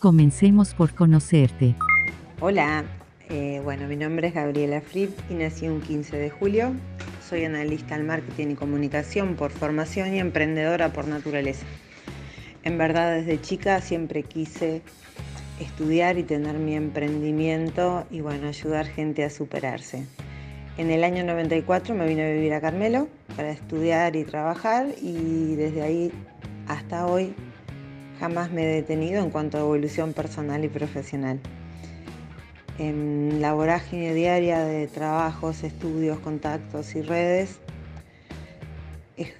Comencemos 0.00 0.74
por 0.74 0.94
conocerte. 0.94 1.76
Hola, 2.40 2.84
eh, 3.30 3.60
bueno, 3.62 3.86
mi 3.86 3.96
nombre 3.96 4.28
es 4.28 4.34
Gabriela 4.34 4.80
Fripp 4.80 5.16
y 5.30 5.34
nací 5.34 5.68
un 5.68 5.80
15 5.80 6.16
de 6.16 6.30
julio. 6.30 6.72
Soy 7.28 7.44
analista 7.44 7.94
en 7.94 8.06
marketing 8.06 8.48
y 8.48 8.54
comunicación 8.54 9.34
por 9.36 9.50
formación 9.50 10.14
y 10.14 10.18
emprendedora 10.18 10.92
por 10.92 11.08
naturaleza. 11.08 11.64
En 12.64 12.76
verdad, 12.76 13.14
desde 13.14 13.40
chica 13.40 13.80
siempre 13.80 14.24
quise 14.24 14.82
estudiar 15.60 16.18
y 16.18 16.22
tener 16.22 16.58
mi 16.58 16.74
emprendimiento 16.74 18.06
y 18.10 18.20
bueno, 18.20 18.48
ayudar 18.48 18.86
gente 18.86 19.24
a 19.24 19.30
superarse. 19.30 20.06
En 20.76 20.90
el 20.90 21.04
año 21.04 21.22
94 21.22 21.94
me 21.94 22.04
vine 22.04 22.24
a 22.24 22.32
vivir 22.32 22.52
a 22.52 22.60
Carmelo 22.60 23.06
para 23.36 23.50
estudiar 23.50 24.16
y 24.16 24.24
trabajar 24.24 24.88
y 25.00 25.54
desde 25.54 25.82
ahí 25.82 26.12
hasta 26.66 27.06
hoy 27.06 27.32
jamás 28.18 28.50
me 28.50 28.64
he 28.64 28.66
detenido 28.66 29.22
en 29.22 29.30
cuanto 29.30 29.56
a 29.56 29.60
evolución 29.60 30.12
personal 30.12 30.64
y 30.64 30.68
profesional. 30.68 31.38
En 32.80 33.40
la 33.40 33.52
vorágine 33.54 34.14
diaria 34.14 34.64
de 34.64 34.88
trabajos, 34.88 35.62
estudios, 35.62 36.18
contactos 36.18 36.96
y 36.96 37.02
redes 37.02 37.60
es 39.16 39.32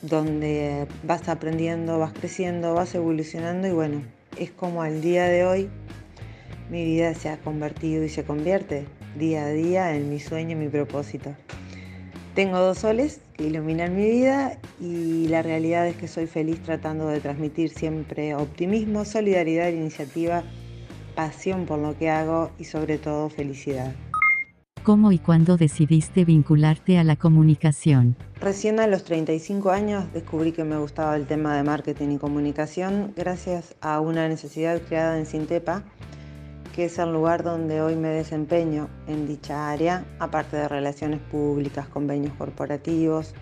donde 0.00 0.88
vas 1.04 1.28
aprendiendo, 1.28 2.00
vas 2.00 2.12
creciendo, 2.12 2.74
vas 2.74 2.92
evolucionando 2.96 3.68
y 3.68 3.70
bueno, 3.70 4.02
es 4.36 4.50
como 4.50 4.82
al 4.82 5.00
día 5.00 5.26
de 5.26 5.44
hoy 5.44 5.70
mi 6.72 6.84
vida 6.84 7.14
se 7.14 7.28
ha 7.28 7.36
convertido 7.36 8.02
y 8.02 8.08
se 8.08 8.24
convierte 8.24 8.84
día 9.16 9.44
a 9.44 9.50
día 9.50 9.94
en 9.94 10.10
mi 10.10 10.20
sueño 10.20 10.52
y 10.52 10.56
mi 10.56 10.68
propósito. 10.68 11.34
Tengo 12.34 12.58
dos 12.58 12.78
soles 12.78 13.20
que 13.34 13.46
iluminan 13.46 13.94
mi 13.94 14.08
vida 14.08 14.58
y 14.80 15.28
la 15.28 15.42
realidad 15.42 15.86
es 15.86 15.96
que 15.96 16.08
soy 16.08 16.26
feliz 16.26 16.62
tratando 16.62 17.08
de 17.08 17.20
transmitir 17.20 17.70
siempre 17.70 18.34
optimismo, 18.34 19.04
solidaridad, 19.04 19.68
iniciativa, 19.68 20.42
pasión 21.14 21.66
por 21.66 21.78
lo 21.78 21.96
que 21.98 22.08
hago 22.08 22.50
y 22.58 22.64
sobre 22.64 22.96
todo 22.96 23.28
felicidad. 23.28 23.92
¿Cómo 24.82 25.12
y 25.12 25.18
cuándo 25.18 25.56
decidiste 25.56 26.24
vincularte 26.24 26.98
a 26.98 27.04
la 27.04 27.14
comunicación? 27.14 28.16
Recién 28.40 28.80
a 28.80 28.88
los 28.88 29.04
35 29.04 29.70
años 29.70 30.12
descubrí 30.12 30.50
que 30.50 30.64
me 30.64 30.76
gustaba 30.76 31.14
el 31.14 31.26
tema 31.26 31.56
de 31.56 31.62
marketing 31.62 32.12
y 32.12 32.18
comunicación 32.18 33.12
gracias 33.14 33.76
a 33.80 34.00
una 34.00 34.26
necesidad 34.26 34.80
creada 34.80 35.18
en 35.18 35.26
Sintepa, 35.26 35.84
que 36.74 36.86
es 36.86 36.98
el 36.98 37.12
lugar 37.12 37.42
donde 37.42 37.82
hoy 37.82 37.96
me 37.96 38.08
desempeño 38.08 38.88
en 39.06 39.26
dicha 39.26 39.70
área, 39.70 40.04
aparte 40.18 40.56
de 40.56 40.68
relaciones 40.68 41.20
públicas, 41.20 41.86
convenios 41.86 42.32
corporativos 42.34 43.34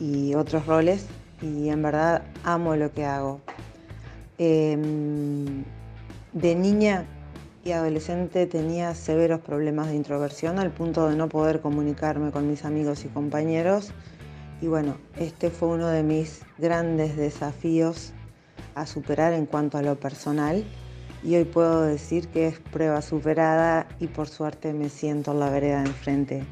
y 0.00 0.34
otros 0.34 0.66
roles. 0.66 1.06
Y 1.40 1.68
en 1.68 1.82
verdad 1.82 2.22
amo 2.44 2.74
lo 2.76 2.92
que 2.92 3.04
hago. 3.04 3.40
Em, 4.38 5.64
de 6.32 6.54
niña 6.54 7.06
y 7.64 7.72
adolescente 7.72 8.46
tenía 8.46 8.94
severos 8.94 9.40
problemas 9.40 9.88
de 9.88 9.94
introversión 9.94 10.58
al 10.58 10.70
punto 10.72 11.08
de 11.08 11.16
no 11.16 11.28
poder 11.28 11.60
comunicarme 11.60 12.32
con 12.32 12.48
mis 12.48 12.64
amigos 12.64 13.04
y 13.04 13.08
compañeros. 13.08 13.92
Y 14.60 14.66
bueno, 14.66 14.96
este 15.16 15.50
fue 15.50 15.68
uno 15.68 15.88
de 15.88 16.02
mis 16.02 16.42
grandes 16.58 17.16
desafíos 17.16 18.12
a 18.74 18.86
superar 18.86 19.32
en 19.32 19.46
cuanto 19.46 19.78
a 19.78 19.82
lo 19.82 19.98
personal. 19.98 20.64
Y 21.24 21.36
hoy 21.36 21.44
puedo 21.44 21.82
decir 21.82 22.28
que 22.28 22.48
es 22.48 22.58
prueba 22.58 23.00
superada 23.00 23.86
y 24.00 24.08
por 24.08 24.28
suerte 24.28 24.72
me 24.72 24.88
siento 24.88 25.32
en 25.32 25.40
la 25.40 25.50
vereda 25.50 25.82
de 25.82 25.88
enfrente. 25.88 26.44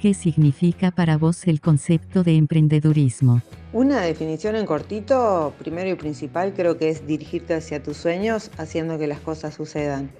¿Qué 0.00 0.14
significa 0.14 0.90
para 0.90 1.16
vos 1.16 1.46
el 1.46 1.60
concepto 1.60 2.22
de 2.22 2.36
emprendedurismo? 2.36 3.42
Una 3.72 4.00
definición 4.00 4.54
en 4.54 4.64
cortito, 4.64 5.52
primero 5.58 5.90
y 5.90 5.94
principal, 5.94 6.52
creo 6.54 6.78
que 6.78 6.88
es 6.88 7.06
dirigirte 7.06 7.54
hacia 7.54 7.82
tus 7.82 7.96
sueños 7.96 8.50
haciendo 8.58 8.98
que 8.98 9.06
las 9.06 9.20
cosas 9.20 9.54
sucedan. 9.54 10.10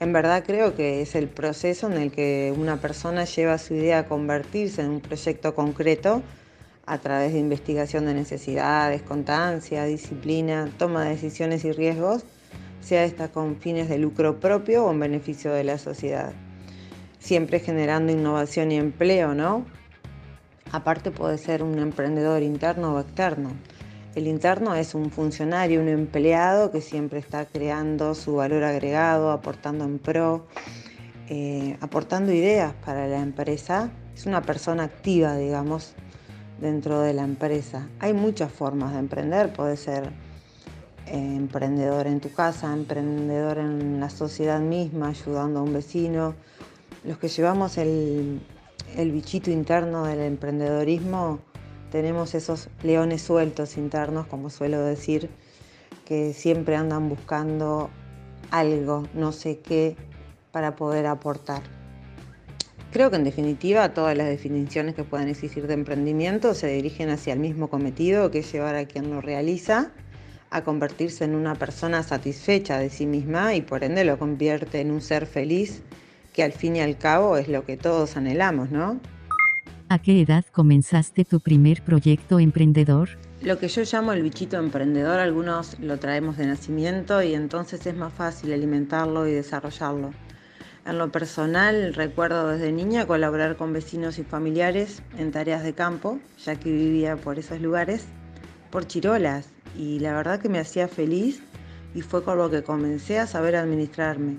En 0.00 0.12
verdad 0.12 0.44
creo 0.46 0.74
que 0.74 1.02
es 1.02 1.14
el 1.14 1.28
proceso 1.28 1.90
en 1.90 1.94
el 1.94 2.10
que 2.10 2.54
una 2.56 2.78
persona 2.78 3.24
lleva 3.24 3.58
su 3.58 3.74
idea 3.74 4.00
a 4.00 4.06
convertirse 4.06 4.82
en 4.82 4.90
un 4.90 5.00
proyecto 5.00 5.54
concreto 5.54 6.22
a 6.86 6.98
través 6.98 7.32
de 7.32 7.38
investigación 7.38 8.06
de 8.06 8.14
necesidades, 8.14 9.02
constancia, 9.02 9.84
disciplina, 9.84 10.70
toma 10.78 11.04
de 11.04 11.10
decisiones 11.10 11.64
y 11.64 11.72
riesgos, 11.72 12.24
sea 12.80 13.04
esta 13.04 13.28
con 13.28 13.56
fines 13.56 13.88
de 13.88 13.98
lucro 13.98 14.40
propio 14.40 14.86
o 14.86 14.90
en 14.90 15.00
beneficio 15.00 15.52
de 15.52 15.64
la 15.64 15.78
sociedad. 15.78 16.32
Siempre 17.18 17.60
generando 17.60 18.12
innovación 18.12 18.72
y 18.72 18.76
empleo, 18.76 19.34
¿no? 19.34 19.66
Aparte 20.72 21.10
puede 21.10 21.36
ser 21.38 21.62
un 21.62 21.78
emprendedor 21.78 22.42
interno 22.42 22.94
o 22.94 23.00
externo. 23.00 23.50
El 24.14 24.26
interno 24.26 24.74
es 24.74 24.94
un 24.94 25.10
funcionario, 25.10 25.80
un 25.80 25.88
empleado 25.88 26.72
que 26.72 26.80
siempre 26.80 27.18
está 27.20 27.44
creando 27.44 28.14
su 28.14 28.34
valor 28.34 28.64
agregado, 28.64 29.30
aportando 29.30 29.84
en 29.84 29.98
pro, 29.98 30.46
eh, 31.28 31.76
aportando 31.80 32.32
ideas 32.32 32.72
para 32.84 33.06
la 33.06 33.20
empresa. 33.20 33.90
Es 34.14 34.26
una 34.26 34.42
persona 34.42 34.84
activa, 34.84 35.36
digamos, 35.36 35.94
dentro 36.60 37.00
de 37.00 37.14
la 37.14 37.22
empresa. 37.22 37.88
Hay 38.00 38.12
muchas 38.12 38.52
formas 38.52 38.92
de 38.92 38.98
emprender, 38.98 39.52
puede 39.52 39.76
ser 39.76 40.10
emprendedor 41.10 42.06
en 42.06 42.20
tu 42.20 42.32
casa, 42.32 42.72
emprendedor 42.72 43.58
en 43.58 44.00
la 44.00 44.10
sociedad 44.10 44.60
misma, 44.60 45.08
ayudando 45.08 45.60
a 45.60 45.62
un 45.62 45.72
vecino. 45.72 46.34
Los 47.04 47.18
que 47.18 47.28
llevamos 47.28 47.78
el, 47.78 48.40
bichito 48.96 49.50
interno 49.50 50.04
del 50.04 50.20
emprendedorismo 50.20 51.40
tenemos 51.90 52.34
esos 52.34 52.68
leones 52.82 53.22
sueltos 53.22 53.76
internos, 53.76 54.26
como 54.26 54.48
suelo 54.50 54.80
decir, 54.82 55.28
que 56.04 56.32
siempre 56.32 56.76
andan 56.76 57.08
buscando 57.08 57.90
algo, 58.52 59.08
no 59.14 59.32
sé 59.32 59.58
qué, 59.58 59.96
para 60.52 60.76
poder 60.76 61.06
aportar. 61.06 61.62
Creo 62.92 63.10
que 63.10 63.16
en 63.16 63.24
definitiva 63.24 63.94
todas 63.94 64.16
las 64.16 64.28
definiciones 64.28 64.94
que 64.94 65.04
puedan 65.04 65.28
existir 65.28 65.66
de 65.66 65.74
emprendimiento 65.74 66.54
se 66.54 66.68
dirigen 66.68 67.10
hacia 67.10 67.32
el 67.32 67.40
mismo 67.40 67.68
cometido, 67.68 68.30
que 68.30 68.40
es 68.40 68.52
llevar 68.52 68.76
a 68.76 68.84
quien 68.84 69.10
lo 69.10 69.20
realiza 69.20 69.92
a 70.50 70.62
convertirse 70.62 71.24
en 71.24 71.34
una 71.34 71.54
persona 71.54 72.02
satisfecha 72.02 72.78
de 72.78 72.90
sí 72.90 73.06
misma 73.06 73.54
y 73.54 73.62
por 73.62 73.84
ende 73.84 74.04
lo 74.04 74.18
convierte 74.18 74.80
en 74.80 74.90
un 74.90 75.00
ser 75.00 75.26
feliz, 75.26 75.82
que 76.32 76.42
al 76.42 76.52
fin 76.52 76.76
y 76.76 76.80
al 76.80 76.98
cabo 76.98 77.36
es 77.36 77.48
lo 77.48 77.64
que 77.64 77.76
todos 77.76 78.16
anhelamos, 78.16 78.70
¿no? 78.70 79.00
¿A 79.88 79.98
qué 79.98 80.20
edad 80.20 80.44
comenzaste 80.52 81.24
tu 81.24 81.40
primer 81.40 81.82
proyecto 81.82 82.38
emprendedor? 82.38 83.10
Lo 83.42 83.58
que 83.58 83.68
yo 83.68 83.82
llamo 83.90 84.12
el 84.12 84.22
bichito 84.22 84.56
emprendedor, 84.56 85.18
algunos 85.18 85.78
lo 85.80 85.98
traemos 85.98 86.36
de 86.36 86.46
nacimiento 86.46 87.22
y 87.22 87.34
entonces 87.34 87.86
es 87.86 87.96
más 87.96 88.12
fácil 88.12 88.52
alimentarlo 88.52 89.26
y 89.26 89.32
desarrollarlo. 89.32 90.10
En 90.86 90.98
lo 90.98 91.10
personal, 91.10 91.94
recuerdo 91.94 92.48
desde 92.48 92.72
niña 92.72 93.06
colaborar 93.06 93.56
con 93.56 93.72
vecinos 93.72 94.18
y 94.18 94.24
familiares 94.24 95.02
en 95.18 95.30
tareas 95.30 95.62
de 95.62 95.72
campo, 95.72 96.18
ya 96.44 96.56
que 96.56 96.70
vivía 96.70 97.16
por 97.16 97.38
esos 97.38 97.60
lugares, 97.60 98.06
por 98.70 98.86
chirolas, 98.86 99.48
y 99.76 99.98
la 100.00 100.14
verdad 100.14 100.40
que 100.40 100.48
me 100.48 100.58
hacía 100.58 100.88
feliz 100.88 101.42
y 101.94 102.02
fue 102.02 102.22
con 102.22 102.38
lo 102.38 102.50
que 102.50 102.62
comencé 102.62 103.18
a 103.18 103.26
saber 103.26 103.56
administrarme. 103.56 104.36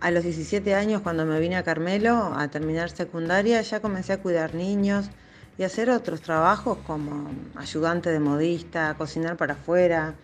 A 0.00 0.10
los 0.10 0.24
17 0.24 0.74
años, 0.74 1.02
cuando 1.02 1.24
me 1.24 1.38
vine 1.38 1.56
a 1.56 1.62
Carmelo 1.62 2.32
a 2.36 2.48
terminar 2.48 2.90
secundaria, 2.90 3.60
ya 3.62 3.80
comencé 3.80 4.12
a 4.12 4.20
cuidar 4.20 4.54
niños 4.54 5.10
y 5.58 5.62
hacer 5.62 5.90
otros 5.90 6.22
trabajos 6.22 6.78
como 6.86 7.30
ayudante 7.54 8.10
de 8.10 8.18
modista, 8.18 8.94
cocinar 8.98 9.36
para 9.36 9.54
afuera. 9.54 10.14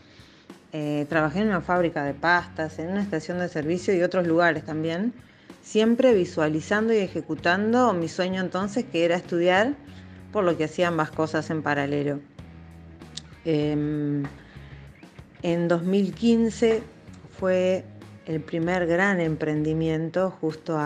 Eh, 0.73 1.07
trabajé 1.09 1.41
en 1.41 1.49
una 1.49 1.61
fábrica 1.61 2.03
de 2.03 2.15
pastas, 2.15 2.79
en 2.79 2.91
una 2.91 3.03
estación 3.03 3.39
de 3.39 3.49
servicio 3.49 3.95
y 3.95 4.03
otros 4.03 4.27
lugares 4.27 4.65
también, 4.65 5.13
siempre 5.63 6.13
visualizando 6.13 6.93
y 6.93 6.99
ejecutando 6.99 7.93
mi 7.93 8.09
sueño 8.09 8.41
entonces 8.41 8.85
que 8.85 9.05
era 9.05 9.17
estudiar, 9.17 9.75
por 10.33 10.45
lo 10.45 10.57
que 10.57 10.65
hacía 10.65 10.89
ambas 10.89 11.11
cosas 11.11 11.49
en 11.51 11.63
paralelo. 11.63 12.21
Em, 13.51 14.25
en 15.43 15.69
2015 15.69 16.83
fue 17.39 17.83
el 18.27 18.43
primer 18.43 18.87
gran 18.87 19.21
emprendimiento 19.21 20.31
justo 20.39 20.79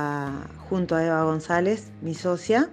junto 0.68 0.94
a 0.94 1.04
Eva 1.04 1.24
González, 1.24 1.90
mi 2.02 2.14
socia, 2.14 2.70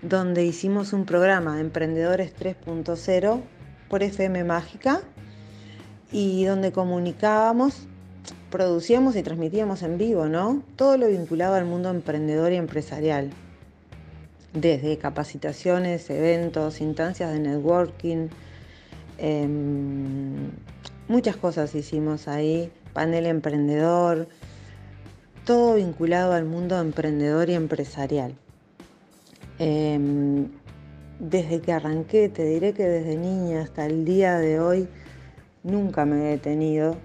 donde 0.00 0.44
hicimos 0.44 0.92
un 0.92 1.06
programa 1.06 1.58
Emprendedores 1.58 2.32
3.0 2.36 3.40
por 3.88 4.04
FM 4.04 4.44
Mágica 4.44 5.00
y 6.12 6.44
donde 6.44 6.70
comunicábamos, 6.70 7.88
producíamos 8.48 9.16
y 9.16 9.24
transmitíamos 9.24 9.82
en 9.82 9.98
vivo, 9.98 10.26
¿no? 10.26 10.62
Todo 10.76 10.96
lo 10.98 11.08
vinculado 11.08 11.56
al 11.56 11.64
mundo 11.64 11.90
emprendedor 11.90 12.52
y 12.52 12.56
empresarial, 12.56 13.30
desde 14.52 14.98
capacitaciones, 14.98 16.08
eventos, 16.10 16.80
instancias 16.80 17.32
de 17.32 17.40
networking, 17.40 18.28
em, 19.18 20.50
muchas 21.08 21.36
cosas 21.36 21.74
hicimos 21.74 22.28
ahí, 22.28 22.70
panel 22.92 23.26
emprendedor, 23.26 24.28
todo 25.44 25.74
vinculado 25.74 26.32
al 26.32 26.44
mundo 26.44 26.78
emprendedor 26.78 27.50
y 27.50 27.54
empresarial. 27.54 28.34
Em, 29.58 30.48
desde 31.18 31.60
que 31.60 31.72
arranqué, 31.72 32.28
te 32.28 32.44
diré 32.44 32.72
que 32.74 32.84
desde 32.84 33.16
niña 33.16 33.62
hasta 33.62 33.86
el 33.86 34.04
día 34.04 34.38
de 34.38 34.60
hoy 34.60 34.88
nunca 35.64 36.04
me 36.04 36.26
he 36.26 36.30
detenido 36.30 36.96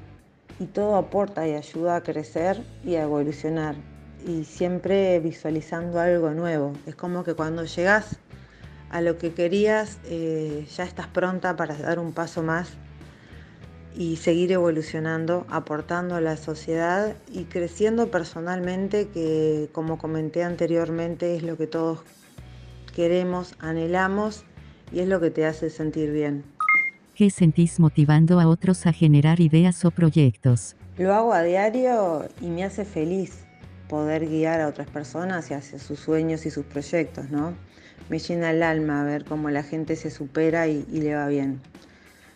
y 0.59 0.65
todo 0.65 0.95
aporta 0.95 1.47
y 1.47 1.53
ayuda 1.53 1.95
a 1.95 2.03
crecer 2.03 2.63
y 2.83 2.95
a 2.95 3.03
evolucionar 3.03 3.75
y 4.25 4.43
siempre 4.43 5.19
visualizando 5.19 5.99
algo 5.99 6.31
nuevo. 6.31 6.73
Es 6.85 6.95
como 6.95 7.23
que 7.23 7.33
cuando 7.33 7.65
llegas 7.65 8.17
a 8.93 9.01
lo 9.01 9.17
que 9.17 9.33
querías 9.33 9.97
eh, 10.05 10.67
ya 10.77 10.83
estás 10.83 11.07
pronta 11.07 11.55
para 11.55 11.75
dar 11.75 11.97
un 11.97 12.13
paso 12.13 12.43
más 12.43 12.69
y 13.95 14.17
seguir 14.17 14.51
evolucionando, 14.51 15.47
aportando 15.49 16.13
a 16.13 16.21
la 16.21 16.37
sociedad 16.37 17.15
y 17.31 17.45
creciendo 17.45 18.11
personalmente, 18.11 19.07
que 19.07 19.67
como 19.71 19.97
comenté 19.97 20.43
anteriormente 20.43 21.35
es 21.35 21.41
lo 21.41 21.57
que 21.57 21.65
todos 21.65 22.01
queremos, 22.95 23.55
anhelamos 23.57 24.45
y 24.91 24.99
es 24.99 25.07
lo 25.07 25.19
que 25.19 25.31
te 25.31 25.47
hace 25.47 25.71
sentir 25.71 26.11
bien. 26.11 26.43
¿Qué 27.15 27.31
sentís 27.31 27.79
motivando 27.79 28.39
a 28.39 28.47
otros 28.47 28.85
a 28.85 28.93
generar 28.93 29.39
ideas 29.39 29.83
o 29.85 29.91
proyectos? 29.91 30.75
Lo 30.99 31.15
hago 31.15 31.33
a 31.33 31.41
diario 31.41 32.27
y 32.41 32.45
me 32.45 32.63
hace 32.63 32.85
feliz 32.85 33.43
poder 33.89 34.27
guiar 34.27 34.61
a 34.61 34.67
otras 34.67 34.87
personas 34.87 35.51
hacia 35.51 35.79
sus 35.79 35.99
sueños 35.99 36.45
y 36.45 36.51
sus 36.51 36.65
proyectos, 36.65 37.31
¿no? 37.31 37.55
Me 38.09 38.19
llena 38.19 38.51
el 38.51 38.63
alma 38.63 39.03
ver 39.03 39.25
cómo 39.25 39.49
la 39.49 39.63
gente 39.63 39.95
se 39.95 40.11
supera 40.11 40.67
y, 40.67 40.85
y 40.91 41.01
le 41.01 41.15
va 41.15 41.27
bien. 41.27 41.61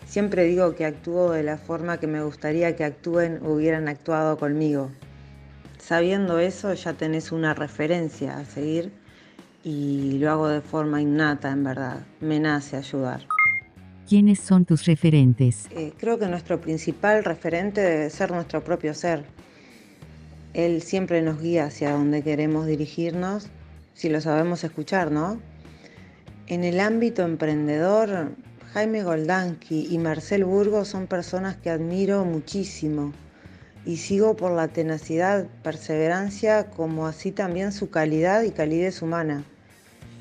Siempre 0.05 0.45
digo 0.45 0.75
que 0.75 0.85
actúo 0.85 1.31
de 1.31 1.43
la 1.43 1.57
forma 1.57 1.99
que 1.99 2.07
me 2.07 2.23
gustaría 2.23 2.75
que 2.75 2.85
actúen 2.85 3.39
o 3.43 3.53
hubieran 3.53 3.87
actuado 3.87 4.37
conmigo. 4.37 4.89
Sabiendo 5.79 6.39
eso 6.39 6.73
ya 6.73 6.93
tenés 6.93 7.31
una 7.31 7.53
referencia 7.53 8.37
a 8.37 8.45
seguir 8.45 8.91
y 9.63 10.17
lo 10.19 10.31
hago 10.31 10.47
de 10.47 10.61
forma 10.61 11.01
innata, 11.01 11.51
en 11.51 11.63
verdad. 11.63 12.05
Me 12.21 12.39
nace 12.39 12.77
ayudar. 12.77 13.21
¿Quiénes 14.07 14.39
son 14.39 14.63
tus 14.63 14.85
referentes? 14.85 15.67
Eh, 15.71 15.91
creo 15.97 16.17
que 16.17 16.27
nuestro 16.27 16.61
principal 16.61 17.25
referente 17.25 17.81
debe 17.81 18.09
ser 18.09 18.31
nuestro 18.31 18.63
propio 18.63 18.93
ser. 18.93 19.25
Él 20.53 20.81
siempre 20.81 21.21
nos 21.21 21.41
guía 21.41 21.65
hacia 21.65 21.91
donde 21.91 22.23
queremos 22.23 22.65
dirigirnos, 22.65 23.49
si 23.93 24.07
lo 24.07 24.21
sabemos 24.21 24.63
escuchar, 24.63 25.11
¿no? 25.11 25.41
En 26.49 26.63
el 26.63 26.79
ámbito 26.79 27.23
emprendedor, 27.23 28.31
Jaime 28.71 29.03
Goldansky 29.03 29.89
y 29.91 29.97
Marcel 29.97 30.45
Burgos 30.45 30.87
son 30.87 31.05
personas 31.05 31.57
que 31.57 31.69
admiro 31.69 32.23
muchísimo 32.23 33.11
y 33.85 33.97
sigo 33.97 34.37
por 34.37 34.53
la 34.53 34.69
tenacidad, 34.69 35.47
perseverancia, 35.61 36.67
como 36.67 37.05
así 37.05 37.33
también 37.33 37.73
su 37.73 37.89
calidad 37.89 38.43
y 38.43 38.51
calidez 38.51 39.01
humana 39.01 39.43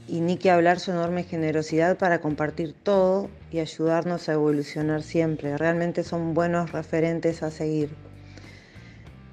y 0.08 0.20
ni 0.20 0.36
que 0.36 0.50
hablar 0.50 0.80
su 0.80 0.90
enorme 0.90 1.22
generosidad 1.22 1.96
para 1.96 2.20
compartir 2.20 2.72
todo 2.72 3.30
y 3.52 3.60
ayudarnos 3.60 4.28
a 4.28 4.32
evolucionar 4.32 5.04
siempre. 5.04 5.56
Realmente 5.56 6.02
son 6.02 6.34
buenos 6.34 6.72
referentes 6.72 7.44
a 7.44 7.52
seguir. 7.52 7.90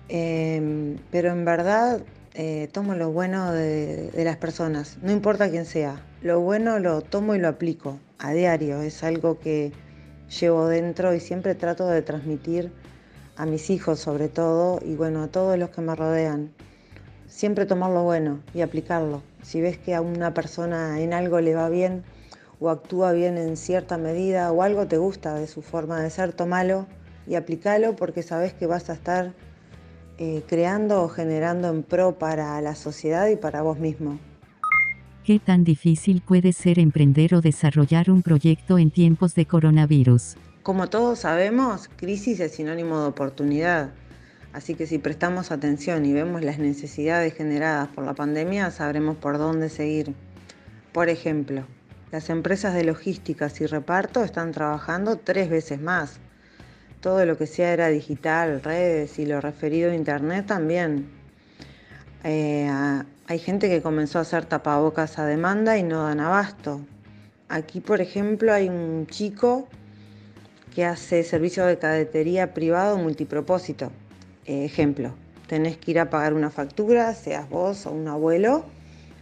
Em, 0.10 0.98
pero 1.10 1.32
en 1.32 1.44
verdad 1.44 2.04
eh, 2.36 2.68
tomo 2.72 2.96
lo 2.96 3.12
bueno 3.12 3.52
de, 3.52 4.12
las 4.16 4.38
personas, 4.38 4.98
no 5.04 5.12
importa 5.12 5.52
quién 5.52 5.66
sea. 5.66 6.02
Lo 6.24 6.40
bueno 6.40 6.80
lo 6.80 7.02
tomo 7.02 7.36
y 7.36 7.40
lo 7.40 7.48
aplico 7.48 8.00
a 8.18 8.32
diario. 8.32 8.82
Es 8.82 9.04
algo 9.04 9.40
que 9.40 9.72
llevo 10.40 10.68
dentro 10.68 11.14
y 11.14 11.20
siempre 11.20 11.54
trato 11.54 11.88
de 11.88 12.02
transmitir 12.02 12.72
a 13.36 13.46
mis 13.46 13.70
hijos 13.70 14.00
sobre 14.00 14.30
todo 14.30 14.80
y 14.84 14.96
bueno, 14.96 15.22
a 15.22 15.28
todos 15.28 15.60
los 15.60 15.70
que 15.70 15.82
me 15.82 15.96
rodean. 15.96 16.52
Siempre 17.28 17.68
tomar 17.68 17.92
lo 17.92 18.04
bueno 18.04 18.40
y 18.54 18.62
aplicarlo. 18.62 19.22
Si 19.44 19.62
ves 19.62 19.78
que 19.78 19.94
a 19.94 20.02
una 20.02 20.34
persona 20.34 21.02
en 21.02 21.14
algo 21.14 21.40
le 21.40 21.54
va 21.54 21.70
bien 21.70 22.04
o 22.60 22.72
actúa 22.72 23.12
bien 23.12 23.38
en 23.38 23.58
cierta 23.58 23.98
medida 23.98 24.52
o 24.52 24.64
algo 24.64 24.88
te 24.88 24.98
gusta 24.98 25.36
de 25.36 25.46
su 25.46 25.62
forma 25.62 26.02
de 26.02 26.10
ser, 26.10 26.34
tomalo 26.34 26.88
y 27.28 27.36
aplícalo 27.36 27.96
porque 27.96 28.24
sabes 28.24 28.54
que 28.54 28.66
vas 28.66 28.90
a 28.90 28.94
estar 28.94 29.34
eh, 30.18 30.44
creando 30.48 31.04
o 31.04 31.10
generando 31.10 31.70
en 31.70 31.84
pro 31.84 32.18
para 32.20 32.60
la 32.62 32.76
sociedad 32.76 33.28
y 33.28 33.36
para 33.36 33.62
vos 33.62 33.80
mismo. 33.80 34.20
¿Qué 35.24 35.40
tan 35.40 35.64
difícil 35.64 36.22
puede 36.22 36.52
ser 36.52 36.80
emprender 36.80 37.34
o 37.34 37.42
desarrollar 37.42 38.12
un 38.12 38.22
proyecto 38.22 38.78
en 38.78 38.92
tiempos 38.92 39.36
de 39.36 39.46
coronavirus? 39.46 40.36
Como 40.64 40.90
todos 40.90 41.20
sabemos, 41.20 41.90
crisis 41.96 42.40
es 42.42 42.54
sinónimo 42.54 43.00
de 43.02 43.08
oportunidad. 43.08 43.92
Así 44.54 44.76
que 44.76 44.86
si 44.86 45.00
prestamos 45.00 45.52
atención 45.52 46.06
y 46.06 46.14
vemos 46.14 46.44
las 46.44 46.60
necesidades 46.60 47.34
generadas 47.34 47.88
por 47.88 48.06
la 48.06 48.14
pandemia, 48.14 48.70
sabremos 48.70 49.18
por 49.18 49.38
dónde 49.38 49.70
seguir. 49.70 50.14
Por 50.92 51.10
ejemplo, 51.10 51.64
las 52.12 52.30
empresas 52.30 52.76
de 52.76 52.84
logísticas 52.84 53.60
y 53.62 53.66
reparto 53.66 54.24
están 54.24 54.52
trabajando 54.52 55.18
tres 55.18 55.50
veces 55.50 55.82
más. 55.82 56.20
Todo 57.04 57.24
lo 57.26 57.38
que 57.38 57.46
sea 57.46 57.72
era 57.72 57.90
digital, 57.90 58.64
redes 58.64 59.20
y 59.20 59.28
lo 59.28 59.40
referido 59.42 59.92
a 59.92 59.96
internet 59.96 60.48
también. 60.48 61.12
Eh, 62.24 62.68
hay 63.28 63.40
gente 63.40 63.70
que 63.70 63.84
comenzó 63.84 64.18
a 64.18 64.24
hacer 64.24 64.46
tapabocas 64.46 65.20
a 65.20 65.28
demanda 65.28 65.78
y 65.78 65.84
no 65.84 66.02
dan 66.04 66.20
abasto. 66.20 66.82
Aquí, 67.48 67.80
por 67.80 68.02
ejemplo, 68.02 68.52
hay 68.52 68.70
un 68.70 69.06
chico 69.06 69.68
que 70.74 70.86
hace 70.86 71.24
servicio 71.24 71.66
de 71.68 71.78
cadetería 71.78 72.56
privado 72.56 72.98
multipropósito 72.98 73.92
ejemplo, 74.46 75.14
tenés 75.48 75.78
que 75.78 75.92
ir 75.92 76.00
a 76.00 76.10
pagar 76.10 76.34
una 76.34 76.50
factura, 76.50 77.14
seas 77.14 77.50
vos 77.50 77.86
o 77.86 77.92
un 77.92 78.08
abuelo, 78.08 78.66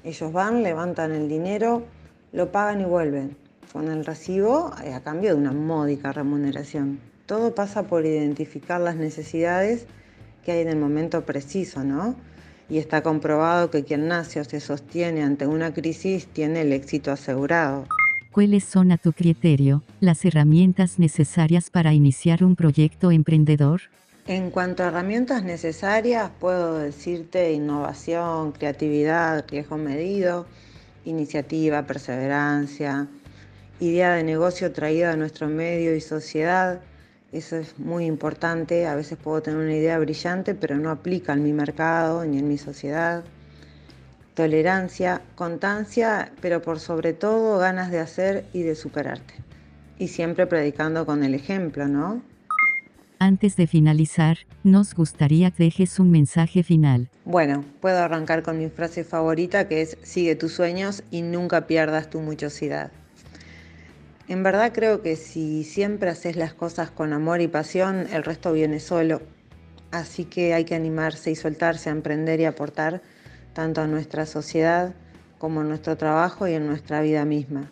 ellos 0.04 0.32
van, 0.32 0.64
levantan 0.64 1.12
el 1.12 1.30
dinero, 1.30 1.84
lo 2.32 2.52
pagan 2.52 2.82
y 2.82 2.86
vuelven 2.86 3.38
con 3.72 3.90
el 3.90 4.06
recibo 4.06 4.72
eh, 4.84 4.94
a 4.94 5.02
cambio 5.02 5.32
de 5.32 5.36
una 5.36 5.52
módica 5.52 6.12
remuneración. 6.12 7.11
Todo 7.32 7.56
pasa 7.56 7.84
por 7.84 8.06
identificar 8.06 8.82
las 8.82 8.98
necesidades 8.98 9.86
que 10.44 10.52
hay 10.52 10.60
en 10.64 10.68
el 10.68 10.76
momento 10.76 11.26
preciso, 11.26 11.82
¿no? 11.82 12.18
Y 12.70 12.78
está 12.78 13.04
comprobado 13.04 13.72
que 13.72 13.86
quien 13.86 14.10
nace 14.10 14.42
o 14.42 14.44
se 14.44 14.60
sostiene 14.60 15.24
ante 15.24 15.48
una 15.48 15.74
crisis 15.74 16.28
tiene 16.28 16.60
el 16.60 16.74
éxito 16.74 17.10
asegurado. 17.10 17.88
¿Cuáles 18.34 18.66
son 18.66 18.92
a 18.92 18.98
tu 18.98 19.14
criterio 19.14 19.82
las 20.02 20.26
herramientas 20.26 21.00
necesarias 21.00 21.70
para 21.70 21.94
iniciar 21.94 22.44
un 22.44 22.58
proyecto 22.58 23.12
emprendedor? 23.12 23.84
En 24.28 24.50
cuanto 24.52 24.84
a 24.84 24.88
herramientas 24.88 25.42
necesarias, 25.42 26.32
puedo 26.38 26.80
decirte 26.80 27.54
innovación, 27.54 28.52
creatividad, 28.52 29.46
riesgo 29.48 29.78
medido, 29.78 30.48
iniciativa, 31.06 31.88
perseverancia, 31.88 33.08
idea 33.80 34.16
de 34.16 34.24
negocio 34.26 34.74
traída 34.74 35.14
a 35.14 35.16
nuestro 35.16 35.48
medio 35.48 35.96
y 35.96 36.02
sociedad. 36.02 36.82
Eso 37.32 37.56
es 37.56 37.80
muy 37.80 38.06
importante. 38.06 38.88
A 38.88 38.96
veces 38.96 39.18
puedo 39.18 39.42
tener 39.42 39.60
una 39.60 39.76
idea 39.76 39.98
brillante, 40.00 40.54
pero 40.54 40.78
no 40.78 40.90
aplica 40.90 41.34
en 41.34 41.44
mi 41.44 41.54
mercado 41.54 42.26
ni 42.26 42.38
en 42.40 42.48
mi 42.48 42.58
sociedad. 42.58 43.24
Tolerancia, 44.34 45.22
constancia, 45.36 46.32
pero 46.42 46.62
por 46.62 46.80
sobre 46.80 47.14
todo 47.14 47.58
ganas 47.58 47.90
de 47.92 48.00
hacer 48.00 48.46
y 48.54 48.64
de 48.64 48.76
superarte. 48.76 49.34
Y 49.98 50.10
siempre 50.10 50.46
predicando 50.48 51.06
con 51.06 51.24
el 51.24 51.34
ejemplo, 51.34 51.88
¿no? 51.88 52.22
Antes 53.20 53.56
de 53.56 53.68
finalizar, 53.68 54.40
nos 54.64 54.96
gustaría 54.96 55.52
que 55.52 55.66
dejes 55.66 56.00
un 56.00 56.10
mensaje 56.10 56.64
final. 56.64 57.10
Bueno, 57.24 57.64
puedo 57.80 58.00
arrancar 58.00 58.42
con 58.42 58.58
mi 58.58 58.68
frase 58.70 59.04
favorita 59.04 59.68
que 59.68 59.82
es 59.82 59.98
sigue 60.02 60.36
tus 60.36 60.54
sueños 60.54 61.04
y 61.12 61.22
nunca 61.22 61.68
pierdas 61.68 62.10
tu 62.10 62.20
muchosidad. 62.20 62.92
En 64.28 64.44
verdad 64.44 64.72
creo 64.74 65.02
que 65.02 65.16
si 65.16 65.64
siempre 65.64 66.10
haces 66.10 66.36
las 66.36 66.54
cosas 66.54 66.92
con 66.92 67.14
amor 67.14 67.42
y 67.42 67.48
pasión, 67.48 68.08
el 68.14 68.24
resto 68.24 68.54
viene 68.54 68.80
solo. 68.80 69.22
Así 69.92 70.26
que 70.26 70.54
hay 70.54 70.64
que 70.64 70.76
animarse 70.76 71.32
y 71.32 71.36
soltarse 71.36 71.90
a 71.90 71.92
emprender 71.92 72.40
y 72.40 72.46
aportar 72.46 73.02
tanto 73.54 73.82
a 73.82 73.88
nuestra 73.88 74.26
sociedad 74.26 74.94
como 75.38 75.62
en 75.62 75.70
nuestro 75.70 75.98
trabajo 75.98 76.48
y 76.48 76.54
en 76.54 76.68
nuestra 76.68 77.02
vida 77.02 77.26
misma. 77.26 77.72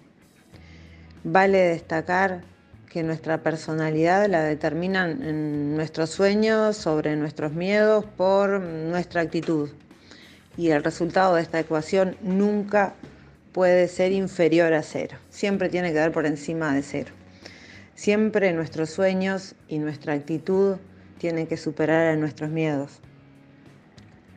Vale 1.24 1.60
destacar 1.60 2.42
que 2.90 3.04
nuestra 3.04 3.44
personalidad 3.44 4.28
la 4.28 4.42
determinan 4.42 5.76
nuestros 5.76 6.10
sueños, 6.10 6.76
sobre 6.76 7.16
nuestros 7.16 7.54
miedos, 7.54 8.06
por 8.18 8.60
nuestra 8.60 9.22
actitud. 9.22 9.70
Y 10.58 10.72
el 10.72 10.84
resultado 10.84 11.36
de 11.36 11.44
esta 11.44 11.60
ecuación 11.60 12.18
nunca 12.22 12.96
puede 13.60 13.90
ser 13.90 14.14
inferior 14.14 14.72
a 14.72 14.82
cero. 14.82 15.18
Siempre 15.30 15.68
tiene 15.68 15.92
que 15.92 15.98
dar 15.98 16.14
por 16.14 16.26
encima 16.26 16.74
de 16.74 16.82
cero. 16.82 17.12
Siempre 17.94 18.54
nuestros 18.54 18.90
sueños 18.90 19.54
y 19.68 19.80
nuestra 19.80 20.14
actitud 20.14 20.78
tienen 21.18 21.46
que 21.46 21.58
superar 21.58 22.08
a 22.08 22.16
nuestros 22.16 22.50
miedos. 22.52 23.02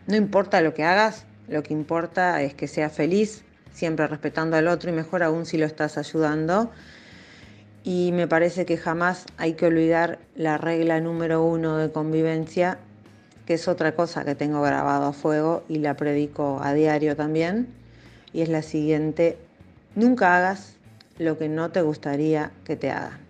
No 0.09 0.17
importa 0.17 0.61
lo 0.61 0.75
que 0.75 0.83
hagas, 0.83 1.25
lo 1.47 1.63
que 1.63 1.73
importa 1.73 2.43
es 2.43 2.55
que 2.55 2.67
seas 2.67 2.93
feliz, 2.95 3.45
siempre 3.73 4.09
respetando 4.09 4.57
al 4.57 4.67
otro 4.67 4.91
y 4.91 4.93
mejor 4.93 5.23
aún 5.23 5.47
si 5.47 5.57
lo 5.57 5.67
estás 5.67 5.99
ayudando 5.99 6.73
y 7.85 8.11
me 8.11 8.27
parece 8.27 8.67
que 8.67 8.77
jamás 8.77 9.27
hay 9.37 9.53
que 9.53 9.67
olvidar 9.67 10.19
la 10.35 10.59
regla 10.59 11.01
número 11.01 11.45
uno 11.45 11.77
de 11.77 11.93
convivencia, 11.93 12.81
que 13.47 13.55
es 13.55 13.69
otra 13.69 13.95
cosa 13.95 14.25
que 14.25 14.35
tengo 14.35 14.63
grabado 14.63 15.05
a 15.05 15.13
fuego 15.13 15.63
y 15.69 15.79
la 15.79 15.95
predico 15.95 16.59
a 16.61 16.75
diario 16.75 17.15
también, 17.15 17.81
y 18.33 18.43
es 18.43 18.49
la 18.49 18.63
siguiente, 18.63 19.39
nunca 19.95 20.37
hagas 20.37 20.77
lo 21.19 21.39
que 21.39 21.49
no 21.49 21.71
te 21.71 21.83
gustaría 21.83 22.53
que 22.65 22.77
te 22.77 22.91
hagan. 22.91 23.21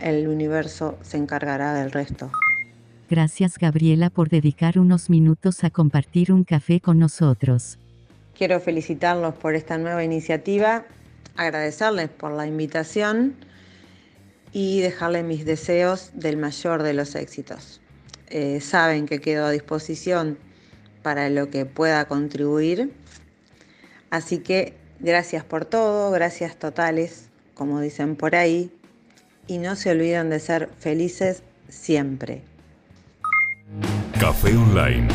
El 0.00 0.28
universo 0.28 0.98
se 1.02 1.16
encargará 1.16 1.74
del 1.74 1.90
resto. 1.90 2.30
Gracias 3.08 3.58
Gabriela 3.58 4.10
por 4.10 4.30
dedicar 4.30 4.78
unos 4.78 5.10
minutos 5.10 5.64
a 5.64 5.70
compartir 5.70 6.32
un 6.32 6.44
café 6.44 6.80
con 6.80 6.98
nosotros. 6.98 7.78
Quiero 8.34 8.58
felicitarlos 8.58 9.34
por 9.34 9.54
esta 9.54 9.76
nueva 9.76 10.02
iniciativa, 10.02 10.84
agradecerles 11.36 12.08
por 12.08 12.32
la 12.32 12.46
invitación 12.46 13.34
y 14.52 14.80
dejarle 14.80 15.22
mis 15.22 15.44
deseos 15.44 16.10
del 16.14 16.36
mayor 16.36 16.82
de 16.82 16.94
los 16.94 17.14
éxitos. 17.14 17.80
Eh, 18.28 18.60
saben 18.60 19.06
que 19.06 19.20
quedo 19.20 19.46
a 19.46 19.50
disposición 19.50 20.38
para 21.02 21.28
lo 21.28 21.50
que 21.50 21.66
pueda 21.66 22.06
contribuir. 22.06 22.92
Así 24.12 24.40
que 24.40 24.74
gracias 25.00 25.42
por 25.42 25.64
todo, 25.64 26.10
gracias 26.10 26.56
totales, 26.56 27.30
como 27.54 27.80
dicen 27.80 28.14
por 28.14 28.36
ahí, 28.36 28.70
y 29.46 29.56
no 29.56 29.74
se 29.74 29.90
olviden 29.90 30.28
de 30.28 30.38
ser 30.38 30.68
felices 30.78 31.42
siempre. 31.70 32.42
Café 34.20 34.54
Online 34.54 35.08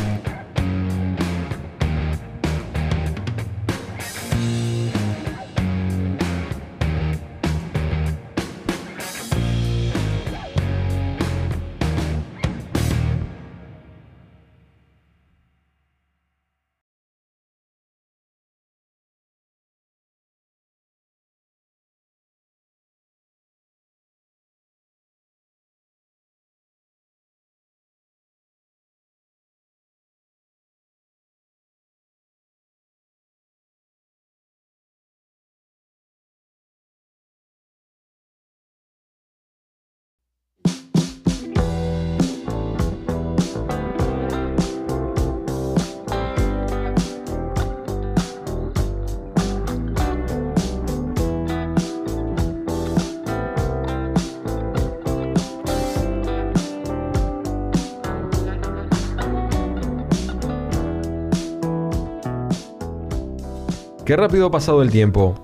Qué 64.08 64.16
rápido 64.16 64.46
ha 64.46 64.52
pasado 64.52 64.82
el 64.82 64.90
tiempo. 64.90 65.36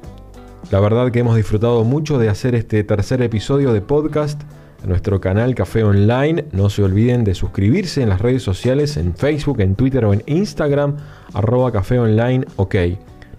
La 0.72 0.80
verdad 0.80 1.12
que 1.12 1.20
hemos 1.20 1.36
disfrutado 1.36 1.84
mucho 1.84 2.18
de 2.18 2.30
hacer 2.30 2.56
este 2.56 2.86
tercer 2.86 3.22
episodio 3.22 3.74
de 3.74 3.82
podcast 3.82 4.42
en 4.82 4.88
nuestro 4.88 5.20
canal 5.20 5.54
Café 5.54 5.84
Online. 5.84 6.46
No 6.54 6.70
se 6.70 6.82
olviden 6.82 7.26
de 7.26 7.36
suscribirse 7.36 8.02
en 8.02 8.08
las 8.08 8.22
redes 8.22 8.42
sociales, 8.42 8.96
en 8.96 9.16
Facebook, 9.16 9.60
en 9.60 9.76
Twitter 9.76 10.06
o 10.06 10.14
en 10.14 10.24
Instagram, 10.28 10.96
arroba 11.34 11.74
Café 11.74 12.00
Online 12.00 12.46
OK. 12.56 12.76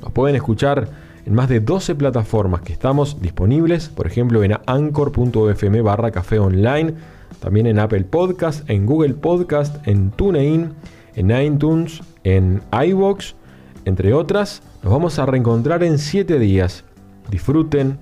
Nos 0.02 0.12
pueden 0.12 0.36
escuchar 0.36 0.90
en 1.24 1.32
más 1.32 1.48
de 1.48 1.60
12 1.60 1.94
plataformas 1.94 2.60
que 2.60 2.74
estamos 2.74 3.22
disponibles, 3.22 3.88
por 3.88 4.06
ejemplo 4.06 4.44
en 4.44 4.58
anchor.fm 4.66 5.80
barra 5.80 6.10
Café 6.10 6.38
Online, 6.38 6.92
también 7.40 7.66
en 7.66 7.78
Apple 7.78 8.04
Podcast, 8.04 8.68
en 8.68 8.84
Google 8.84 9.14
Podcast, 9.14 9.88
en 9.88 10.10
TuneIn, 10.10 10.74
en 11.14 11.30
iTunes, 11.30 12.02
en 12.24 12.60
iVoox, 12.70 13.32
entre 13.86 14.12
otras. 14.12 14.60
Nos 14.84 14.92
vamos 14.92 15.18
a 15.18 15.24
reencontrar 15.24 15.82
en 15.82 15.98
7 15.98 16.38
días. 16.38 16.84
Disfruten, 17.30 17.96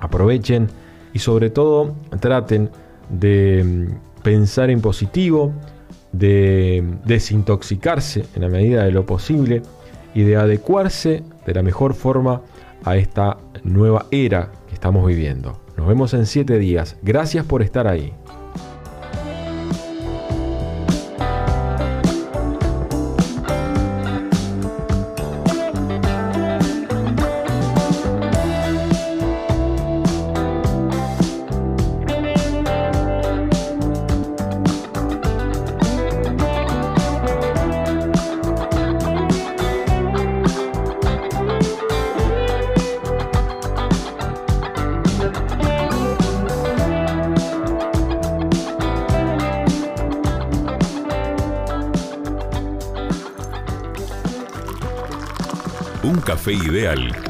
aprovechen 0.00 0.66
y 1.12 1.20
sobre 1.20 1.48
todo 1.48 1.94
traten 2.18 2.70
de 3.08 3.62
mm, 3.62 4.22
pensar 4.24 4.70
en 4.70 4.80
positivo, 4.80 5.52
de 6.10 6.84
desintoxicarse 7.04 8.24
en 8.34 8.42
la 8.42 8.48
medida 8.48 8.82
de 8.82 8.90
lo 8.90 9.06
posible 9.06 9.62
y 10.12 10.22
de 10.22 10.34
adecuarse 10.34 11.22
de 11.46 11.54
la 11.54 11.62
mejor 11.62 11.94
forma 11.94 12.42
a 12.82 12.96
esta 12.96 13.38
nueva 13.62 14.06
era 14.10 14.50
que 14.66 14.74
estamos 14.74 15.06
viviendo. 15.06 15.60
Nos 15.76 15.86
vemos 15.86 16.14
en 16.14 16.26
7 16.26 16.58
días. 16.58 16.96
Gracias 17.02 17.46
por 17.46 17.62
estar 17.62 17.86
ahí. 17.86 18.12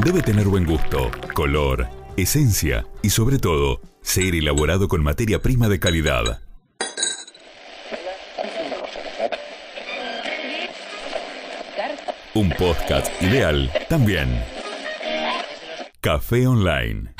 Debe 0.05 0.21
tener 0.21 0.47
buen 0.47 0.65
gusto, 0.65 1.11
color, 1.35 1.89
esencia 2.17 2.87
y 3.03 3.11
sobre 3.11 3.39
todo, 3.39 3.81
ser 4.01 4.35
elaborado 4.35 4.89
con 4.89 5.03
materia 5.03 5.41
prima 5.41 5.69
de 5.69 5.79
calidad. 5.79 6.41
Un 12.35 12.51
podcast 12.51 13.11
ideal 13.23 13.71
también. 13.89 14.43
Café 16.01 16.47
Online. 16.47 17.15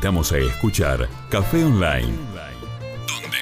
Invitamos 0.00 0.32
a 0.32 0.38
escuchar 0.38 1.10
Café 1.28 1.62
Online. 1.62 2.16
¿Dónde? 3.06 3.36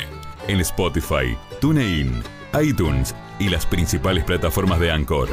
En 0.48 0.58
Spotify, 0.58 1.38
TuneIn, 1.60 2.20
iTunes 2.60 3.14
y 3.38 3.48
las 3.48 3.64
principales 3.64 4.24
plataformas 4.24 4.80
de 4.80 4.90
Anchor. 4.90 5.28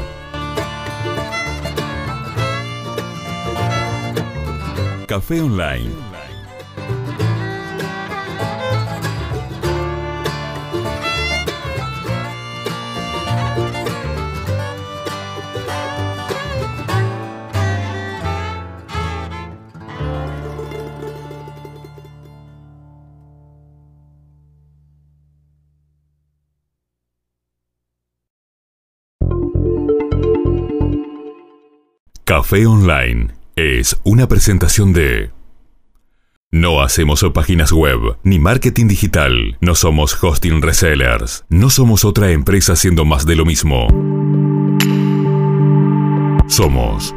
Café 5.08 5.40
Online 5.42 6.15
Café 32.36 32.66
Online 32.66 33.28
es 33.56 33.98
una 34.04 34.28
presentación 34.28 34.92
de... 34.92 35.30
No 36.52 36.82
hacemos 36.82 37.24
páginas 37.32 37.72
web 37.72 38.18
ni 38.24 38.38
marketing 38.38 38.88
digital. 38.88 39.56
No 39.62 39.74
somos 39.74 40.22
hosting 40.22 40.60
resellers. 40.60 41.46
No 41.48 41.70
somos 41.70 42.04
otra 42.04 42.32
empresa 42.32 42.74
haciendo 42.74 43.06
más 43.06 43.24
de 43.24 43.36
lo 43.36 43.46
mismo. 43.46 43.88
Somos 46.46 47.14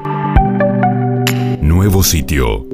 Nuevo 1.62 2.02
Sitio. 2.02 2.66